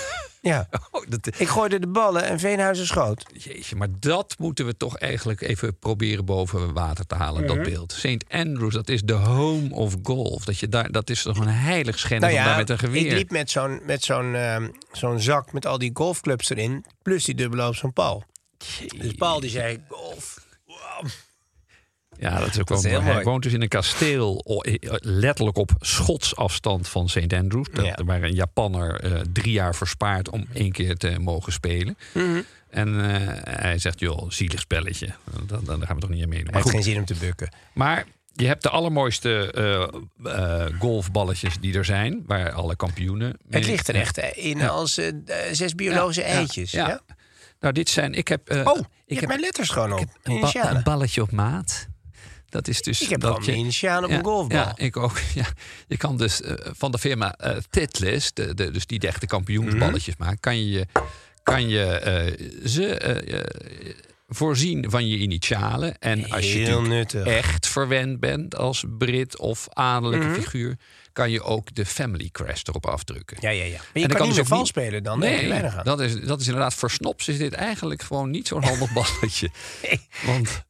[0.44, 0.68] ja.
[0.90, 3.24] Oh, dat, Ik gooide de ballen en Veenhuizen schoot.
[3.32, 7.54] Jeetje, maar dat moeten we toch eigenlijk even proberen boven water te halen, Mhm.
[7.54, 7.92] dat beeld.
[7.92, 8.24] St.
[8.28, 10.44] Andrews, dat is de home of golf.
[10.44, 13.06] Dat, je daar, dat is toch een heilig schennis Nou om daar met een geweer...
[13.06, 16.84] ik liep met zo'n met zo'n ehm, zo'n zak met al die golfclubs erin.
[17.02, 18.24] Plus die dubbelloop van Paul.
[18.96, 20.38] Dus Paul die zei, golf.
[20.66, 21.10] Wow.
[22.18, 22.96] Ja, dat is ook wel is mooi.
[22.96, 23.24] Hij mooi.
[23.24, 27.32] woont dus in een kasteel, eh, letterlijk op schotsafstand van St.
[27.32, 27.66] Andrews.
[27.72, 27.98] Ja.
[28.04, 31.96] Waar een Japanner eh, drie jaar verspaart om één keer te mogen spelen.
[32.12, 32.40] Mhm.
[32.70, 33.16] En eh,
[33.60, 35.08] hij zegt, joh, zielig spelletje.
[35.46, 36.52] Dan, dan gaan we toch niet aan meedoen.
[36.52, 37.48] Hij heeft geen zin om te bukken.
[37.74, 38.04] maar
[38.36, 39.52] je hebt de allermooiste
[40.78, 42.22] golfballetjes die er zijn.
[42.26, 43.28] Waar alle kampioenen...
[43.28, 44.66] Het mee- ligt er echt in Ja.
[44.66, 45.00] als
[45.52, 46.70] zes biologische Ja, eitjes.
[46.70, 47.00] Ja, ja.
[47.60, 48.14] Nou, dit zijn...
[48.14, 50.06] Ik heb, Oh, ik heb mijn letters gewoon op.
[50.22, 51.86] een, ba- een balletje op maat.
[52.54, 54.58] Dat is dus Ik heb dat mijn initialen op een golfbal.
[54.58, 55.18] Ja, ik ook.
[55.34, 55.46] Ja.
[55.86, 59.26] Je kan dus eh, van de firma eh Titlis, de, de, dus die de echte
[59.26, 60.24] kampioensballetjes Mhm.
[60.28, 60.86] maakt, kan je,
[61.42, 63.44] kan je eh, ze
[64.28, 65.98] voorzien van je initialen.
[65.98, 67.26] En als je Heel natuurlijk nuttig.
[67.26, 70.34] echt verwend bent als Brit of adellijke Mhm.
[70.40, 70.76] figuur,
[71.12, 73.36] kan je ook de family crest erop afdrukken.
[73.40, 73.70] Ja, ja, ja.
[73.70, 75.18] Maar je En dan kan, kan niet dus meer vals spelen dan.
[75.18, 78.92] Nee, dat is, dat is inderdaad voor snops is dit eigenlijk gewoon niet zo'n handig
[78.92, 79.50] balletje.
[80.26, 80.62] Want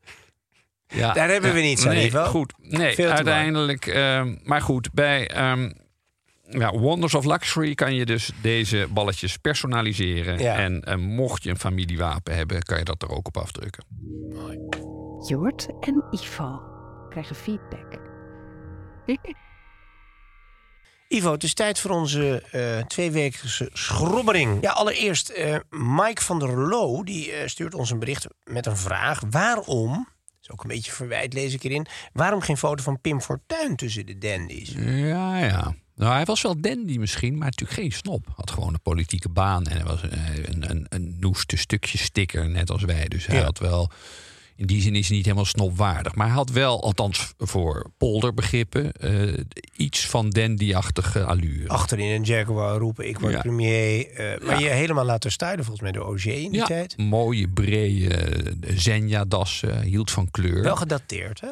[0.95, 2.24] ja, Daar hebben we niets aan, nee, Ivo.
[2.24, 3.86] Goed, nee, Veel uiteindelijk.
[3.86, 5.70] ehm, maar goed, bij ehm,
[6.49, 10.38] ja, Wonders of Luxury kan je dus deze balletjes personaliseren.
[10.38, 10.57] Ja.
[10.57, 13.84] En eh, mocht je een familiewapen hebben, kan je dat er ook op afdrukken.
[15.26, 16.61] Jort en Ivo
[17.09, 18.01] krijgen feedback.
[21.09, 24.59] Ivo, het is tijd voor onze eh tweewekelijkse schrobbering.
[24.61, 29.22] Ja, allereerst eh, Mike van der Loo, die stuurt ons een bericht met een vraag.
[29.30, 30.09] Waarom,
[30.45, 31.86] is ook een beetje verwijt, lees ik erin...
[32.12, 34.72] waarom geen foto van Pim Fortuyn tussen de dandies?
[34.78, 35.74] Ja, ja.
[35.97, 38.26] Nou, hij was wel dandy misschien, maar natuurlijk geen snop.
[38.36, 40.12] Had gewoon een politieke baan en hij was een,
[40.51, 43.09] een, een, een noeste stukje sticker, net als wij.
[43.09, 43.45] Dus hij Ja.
[43.45, 43.90] had wel...
[44.57, 46.14] In die zin is hij niet helemaal snopwaardig.
[46.14, 49.32] Maar hij had wel, althans voor polderbegrippen, eh,
[49.76, 51.68] iets van dandy-achtige allure.
[51.68, 53.40] Achterin een Jaguar roepen, ik word Ja.
[53.40, 54.11] premier.
[54.11, 54.68] eh, maar Ja.
[54.68, 56.96] je helemaal laten stuiden volgens mij door OG in die ja, tijd.
[56.98, 58.32] mooie, brede
[58.74, 60.62] Zenja-dassen, hield van kleur.
[60.62, 61.48] Wel gedateerd, hè?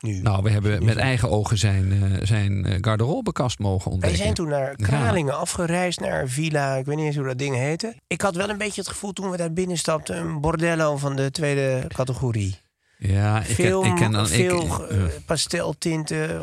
[0.00, 0.20] Nu.
[0.22, 4.18] nou, we hebben met eigen ogen zijn, eh, zijn eh, garderobekast mogen Wij ontdekken.
[4.18, 6.74] zijn toen naar Kralingen afgereisd, naar villa.
[6.74, 7.94] Ik weet niet eens hoe dat ding heette.
[8.06, 10.16] Ik had wel een beetje het gevoel toen we daar binnenstapten...
[10.16, 12.58] een bordello van de tweede categorie.
[12.98, 14.24] Ja, ik veel ik ken dan...
[14.24, 16.42] ik- veel eh, eh, pasteltinten,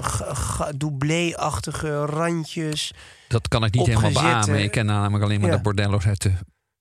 [0.78, 2.94] doublé-achtige randjes.
[3.28, 4.64] Dat kan ik niet helemaal beamen.
[4.64, 5.56] Ik ken namelijk alleen maar Ja.
[5.56, 6.32] de bordello's uit de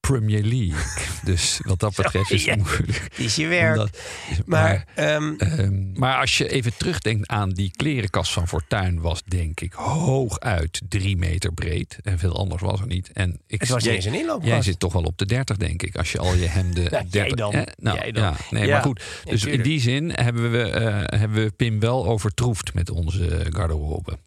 [0.07, 0.85] Premier League.
[1.33, 3.09] dus wat dat betreft is het moeilijk.
[3.17, 3.77] Is je werk.
[3.79, 3.99] Omdat-
[4.47, 9.01] maar maar, ehm, ehm, maar als je even terugdenkt aan die klerenkast van Fortuin...
[9.01, 11.99] was denk ik hooguit drie meter breed.
[12.03, 13.13] En veel anders was er niet.
[13.13, 14.51] En ik, het was jij, eens een inloopkast.
[14.51, 15.97] jij zit toch wel op de 30, denk ik.
[15.97, 16.83] Als je al je hemden...
[16.91, 17.55] Jij 30, dan.
[17.55, 17.63] hè?
[17.77, 18.23] Nou, Jij dan.
[18.23, 19.03] Ja, nee, Ja, maar goed.
[19.25, 24.19] Dus in die zin hebben we, eh, hebben we Pim wel overtroefd met onze garderobe.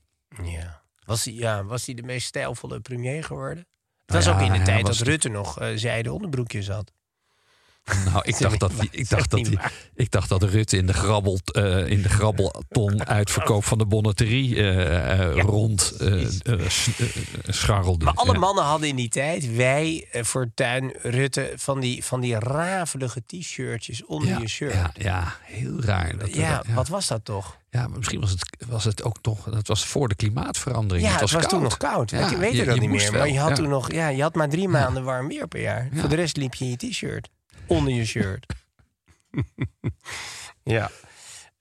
[0.43, 0.81] Ja.
[1.05, 3.67] Was hij ja, was hij de meest stijlvolle premier geworden?
[4.07, 6.91] Nou was ook ja, in de tijd was dat Rutte nog eh zijde onderbroekjes had.
[8.05, 9.59] Nou, ik dacht dat, die, ik dacht dat, die,
[9.95, 14.55] ik dacht dat Rutte in de, grabbel, eh, in de grabbelton uitverkoop van de bonneterie
[14.55, 15.93] eh, eh, rond
[17.47, 18.05] scharrelde.
[18.05, 18.39] Maar alle Ja.
[18.39, 24.05] mannen hadden in die tijd, wij, eh, Fortuyn, Rutte, van die, van die rafelige t-shirtjes
[24.05, 24.73] onder ja, je shirt.
[24.73, 26.17] Ja, ja, heel raar.
[26.17, 27.57] Dat Ja, wat was dat toch?
[27.69, 29.43] Ja, maar misschien was het, was het ook toch...
[29.49, 31.07] Dat was voor de klimaatverandering.
[31.07, 31.49] Ja, het was, koud.
[31.49, 32.11] toen nog koud.
[32.11, 33.11] Ik weet je- dat je niet meer.
[33.11, 35.61] wel, Maar je had toen nog, ja, je had maar drie maanden warm weer per
[35.61, 35.87] jaar.
[35.91, 35.99] Ja.
[35.99, 37.29] Voor de rest liep je in je t-shirt.
[37.67, 38.45] Onder je shirt.
[40.63, 40.89] ja.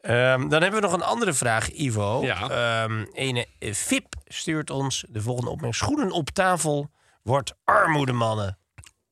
[0.01, 2.23] Ehm, dan hebben we nog een andere vraag, Ivo.
[2.23, 2.51] Ja.
[2.51, 5.75] Ehm, ene Fip stuurt ons de volgende opmerking.
[5.75, 6.91] Schoenen op tafel
[7.23, 8.59] wordt armoede, mannen.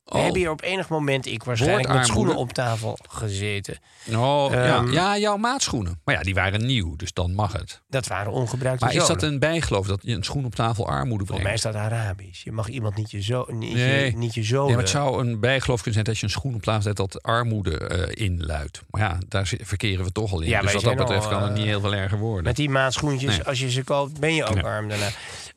[0.04, 0.22] We Oh.
[0.22, 3.78] hebben hier op enig moment, ik waarschijnlijk, met schoenen op tafel gezeten.
[4.14, 4.76] Oh, ja.
[4.76, 6.00] Ehm, ja, jouw maatschoenen.
[6.04, 7.82] Maar ja, die waren nieuw, dus dan mag het.
[7.88, 11.24] Dat waren ongebruikte Maar is dat een bijgeloof dat je een schoen op tafel armoede
[11.26, 11.76] Volgens mij brengt?
[11.76, 12.44] is dat Arabisch.
[12.44, 14.10] Je mag iemand niet je, zo, niet Nee.
[14.10, 14.64] je, niet je zolen.
[14.66, 16.96] Nee, maar het zou een bijgeloof kunnen zijn dat je een schoen op tafel zet
[16.96, 18.82] dat armoede eh, inluidt.
[18.90, 20.48] Maar ja, daar verkeren we toch al in.
[20.48, 22.44] Ja, dus wat dat betreft al, kan het eh, niet heel veel erger worden.
[22.44, 23.46] Met die maatschoentjes, Nee.
[23.46, 25.08] als je ze koopt, ben je ook arm daarna.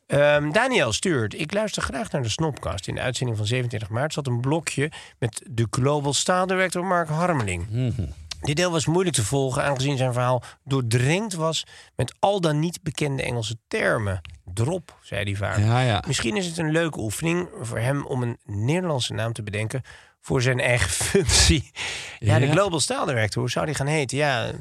[0.07, 1.39] Ehm, Daniel stuurt.
[1.39, 2.87] Ik luister graag naar de Snopcast.
[2.87, 7.09] In de uitzending van 27 maart zat een blokje met de Global Style Director Mark
[7.09, 7.65] Harmeling.
[7.69, 8.05] Mhm.
[8.41, 12.79] Dit deel was moeilijk te volgen, aangezien zijn verhaal doordrenkt was met al dan niet
[12.83, 14.21] bekende Engelse termen.
[14.53, 15.57] Drop, zei hij vaak.
[15.57, 16.03] Ja, ja.
[16.07, 19.81] Misschien is het een leuke oefening voor hem om een Nederlandse naam te bedenken
[20.21, 21.71] voor zijn eigen functie.
[22.19, 22.51] Ja, de Ja.
[22.51, 24.17] Global Style Director, hoe zou die gaan heten?
[24.17, 24.51] Ja,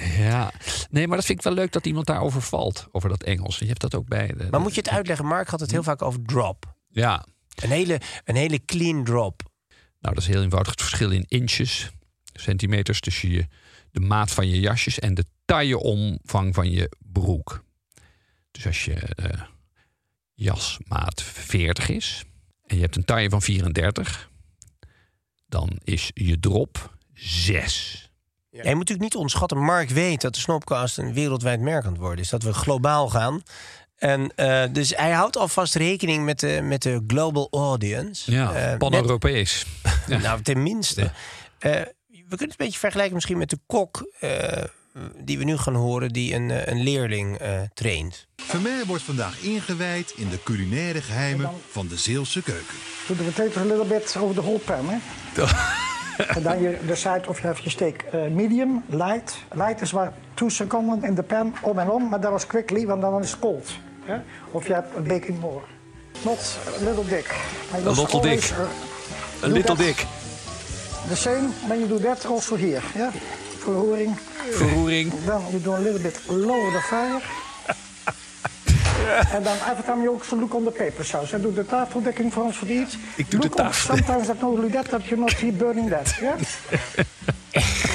[0.00, 0.52] Ja,
[0.90, 3.58] nee, maar dat vind ik wel leuk dat iemand daarover valt, over dat Engels.
[3.58, 4.26] Je hebt dat ook bij.
[4.26, 5.26] De, maar moet je het uitleggen?
[5.26, 6.74] Mark had het heel vaak over drop.
[6.88, 9.42] Ja, Een hele, een hele clean drop.
[10.00, 10.70] nou, dat is heel eenvoudig.
[10.72, 11.90] Het verschil in inches,
[12.32, 13.46] centimeters tussen je,
[13.90, 17.64] de maat van je jasjes en de tailleomvang van je broek.
[18.50, 19.40] Dus als je eh,
[20.34, 22.24] jasmaat 40 is
[22.66, 24.30] en je hebt een taille van 34,
[25.46, 28.03] dan is je drop 6.
[28.54, 28.60] Ja.
[28.62, 29.58] je moet natuurlijk niet onderschatten.
[29.58, 32.28] Mark weet dat de Snopcast een wereldwijd merk aan het worden is.
[32.30, 33.42] Dat we globaal gaan.
[33.96, 38.30] En eh, dus hij houdt alvast rekening met de, met de global audience.
[38.32, 39.66] Ja, Eh, pan-Europees.
[40.06, 41.10] Nou, tenminste.
[41.58, 41.70] Eh,
[42.08, 44.10] we kunnen het een beetje vergelijken misschien met de kok...
[44.20, 44.62] eh,
[45.24, 48.26] die we nu gaan horen, die een, een leerling eh, traint.
[48.36, 52.74] Vermeer wordt vandaag ingewijd in de culinaire geheimen van de Zeelse keuken.
[53.08, 54.96] Do the potatoes a little bit over the whole pan, hè?
[56.16, 59.36] En dan je decide of je have je steak eh, medium, light.
[59.52, 62.86] Light is maar 2 seconden in de pan om en om, maar dat was quickly,
[62.86, 63.70] want dan is het cold.
[64.50, 65.60] Of je hebt een baking more.
[66.24, 67.34] Not a little dick.
[67.74, 68.54] A little dick.
[69.42, 70.06] Een do little dik.
[71.08, 72.80] The same, when you do that also here.
[72.94, 73.12] Yeah?
[73.58, 74.16] Verroering.
[74.50, 75.12] Verroering.
[75.24, 77.43] Then you do a little bit lower the fire.
[79.32, 81.34] En dan every time you also look on the paper sauce.
[81.34, 82.96] En doe de tafeldekking voor ons verdient.
[83.16, 84.06] Ik doe de Look tafeldekking.
[84.06, 86.16] Sometimes not only that, that you not see burning that.
[86.20, 86.38] Yeah?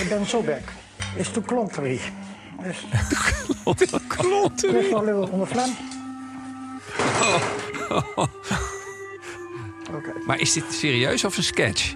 [0.03, 0.62] I ben so back.
[1.18, 1.99] It's too klontery.
[2.64, 2.78] Yes.
[4.07, 4.74] Klontery.
[4.82, 5.72] Just a little on the.
[10.26, 11.93] Maar is dit serieus of een sketch?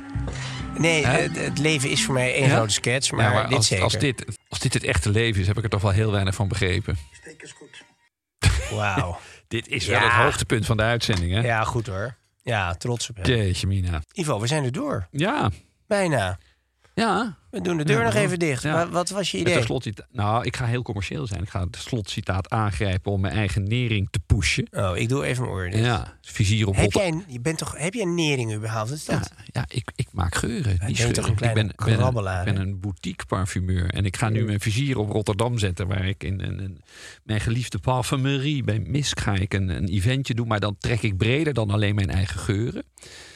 [0.77, 2.55] Nee, het, het leven is voor mij één Ja?
[2.55, 3.83] grote sketch, maar, Ja, dit als, zeker.
[3.83, 6.35] als, dit, als dit het echte leven is, heb ik er toch wel heel weinig
[6.35, 6.97] van begrepen.
[8.71, 9.17] Wauw.
[9.47, 9.91] Dit is Ja.
[9.91, 11.39] wel het hoogtepunt van de uitzending, hè?
[11.41, 12.15] Ja, goed hoor.
[12.43, 13.25] Ja, trots op hem.
[13.25, 14.01] Jeetje, Mina.
[14.13, 15.07] Ivo, we zijn er door.
[15.11, 15.49] Ja,
[15.87, 16.37] Bijna.
[16.93, 17.37] Ja.
[17.53, 18.63] We doen de deur Ja, nog even dicht.
[18.63, 18.89] Ja.
[18.89, 19.93] Wat was je idee?
[20.11, 21.41] Nou, ik ga heel commercieel zijn.
[21.41, 24.67] Ik ga het slotcitaat aangrijpen om mijn eigen nering te pushen.
[24.71, 25.69] Oh, ik doe even mijn oor.
[25.69, 28.89] Ja, vizier op Heb jij, je bent toch, heb jij een nering überhaupt?
[28.89, 29.31] Wat is dat?
[29.35, 30.77] Ja, ja ik, ik maak geuren.
[30.77, 32.61] ben Die je toch een ik ben, ben, een, ben hè?
[32.61, 33.89] een boutique parfumeur.
[33.89, 35.87] En ik ga nu mijn vizier op Rotterdam zetten.
[35.87, 36.81] Waar ik in, in, in
[37.23, 40.47] mijn geliefde parfumerie bij Misk ga ik een, een eventje doen.
[40.47, 42.83] Maar dan trek ik breder dan alleen mijn eigen geuren.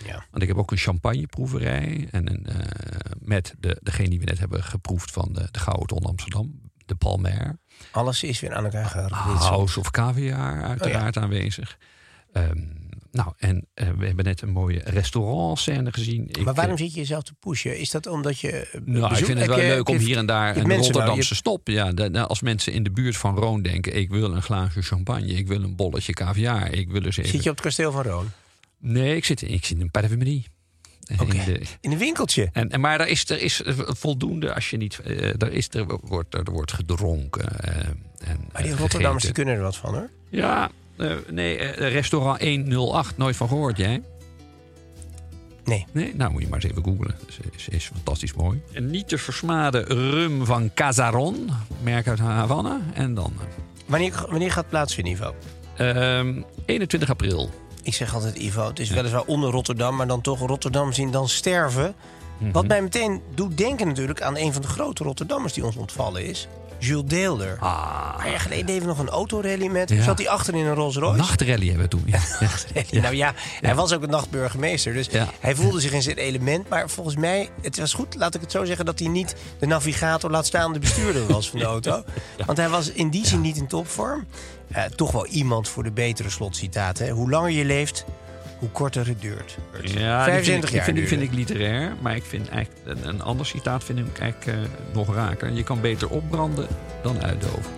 [0.06, 0.26] Ja.
[0.32, 2.08] Want ik heb ook een champagneproeverij.
[2.12, 5.88] En een, eh, met de, degene die we net hebben geproefd van de, de Gouden
[5.88, 6.60] Ton Amsterdam.
[6.86, 7.60] De Palmer.
[7.92, 9.38] Alles is weer aan elkaar gerelateerd.
[9.40, 11.78] House of Caviar Oh uiteraard aanwezig.
[12.34, 12.62] Ehm,
[13.12, 16.28] nou, en eh, we hebben net een mooie restaurantscène gezien.
[16.30, 17.80] Ik, Maar waarom eh, zit je jezelf te pushen?
[17.80, 18.52] Is dat omdat je.
[18.52, 21.68] eh, nou, ik vind het wel je- leuk om hier en daar een Rotterdamse stop.
[21.68, 23.96] Ja, de- de- als mensen in de buurt van Roon denken...
[23.96, 26.72] ik wil een glaasje champagne, ik wil een bolletje caviar...
[26.74, 27.32] ik wil eens even...
[27.32, 28.30] Zit je op het kasteel van Roon?
[28.80, 30.46] Nee, ik zit, ik zit in een parfumerie.
[31.08, 32.50] In de- In een winkeltje.
[32.54, 35.00] en, en, maar er is, er is voldoende als je niet...
[35.00, 37.60] eh, er, is, er, wordt, er wordt gedronken.
[37.60, 37.78] eh,
[38.30, 40.10] en, Maar die eh, Rotterdammers die kunnen er wat van hoor.
[40.30, 44.02] Ja, eh, nee, eh, restaurant 108, nooit van gehoord jij?
[45.66, 45.86] Nee.
[45.92, 47.16] Nee, nou moet je maar eens even googlen.
[47.28, 48.62] Is, is, is fantastisch mooi.
[48.74, 51.50] Een niet te versmade rum van Casaron,
[51.84, 52.80] merk uit Havana.
[52.94, 53.34] En dan
[53.86, 55.36] Wanneer, wanneer gaat het plaatsvinden, Ivo?
[55.76, 57.50] eh, ehm, 21 april.
[57.88, 61.30] Ik zeg altijd, Ivo, het is weliswaar onder Rotterdam, maar dan toch Rotterdam zien dan
[61.30, 61.96] sterven.
[62.52, 66.26] Wat mij meteen doet denken natuurlijk aan een van de grote Rotterdammers die ons ontvallen
[66.26, 66.48] is.
[66.80, 67.58] Jules Deelder.
[67.60, 68.14] Ah.
[68.24, 69.90] Een jaar geleden even nog een autorally met.
[69.90, 70.04] Ja.
[70.04, 71.18] Zat hij achter in een Rolls Royce?
[71.18, 72.04] Nachtrally hebben we toen.
[72.06, 72.20] Ja.
[72.92, 73.02] Ja.
[73.02, 74.94] Nou ja, hij was ook een nachtburgemeester.
[74.94, 75.10] Dus
[75.40, 76.70] hij voelde zich in zijn element.
[76.70, 78.86] Maar volgens mij, het was goed, laat ik het zo zeggen...
[78.86, 82.04] dat hij niet de navigator, laat staan de bestuurder was van de auto.
[82.46, 84.26] Want hij was in die zin niet in topvorm.
[84.72, 86.98] Eh, toch wel iemand voor de betere slotcitaat.
[86.98, 87.10] Hè?
[87.10, 88.06] Hoe langer je leeft,
[88.60, 89.58] hoe korter het duurt.
[89.72, 92.50] Ja, die vind, 25 ik, jaar die vind, ik, vind ik literair, maar ik vind
[92.50, 95.52] eigenlijk een, een ander citaat vind ik eigenlijk eh, nog raker.
[95.52, 96.68] Je kan beter opbranden
[97.04, 97.72] dan uitdoven.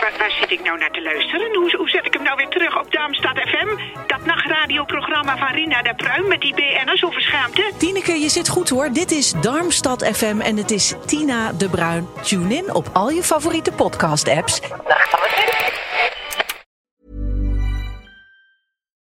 [0.00, 1.52] Waar, waar zit ik nou naar te luisteren?
[5.22, 7.72] Nachtradioprogramma van Rina de Pruim met die BN'ers over schaamte?
[7.76, 8.92] Tineke, je zit goed hoor.
[8.92, 12.08] Dit is Darmstad FM en het is Tina de Bruin.
[12.22, 14.60] Tune in op al je favoriete podcast-apps.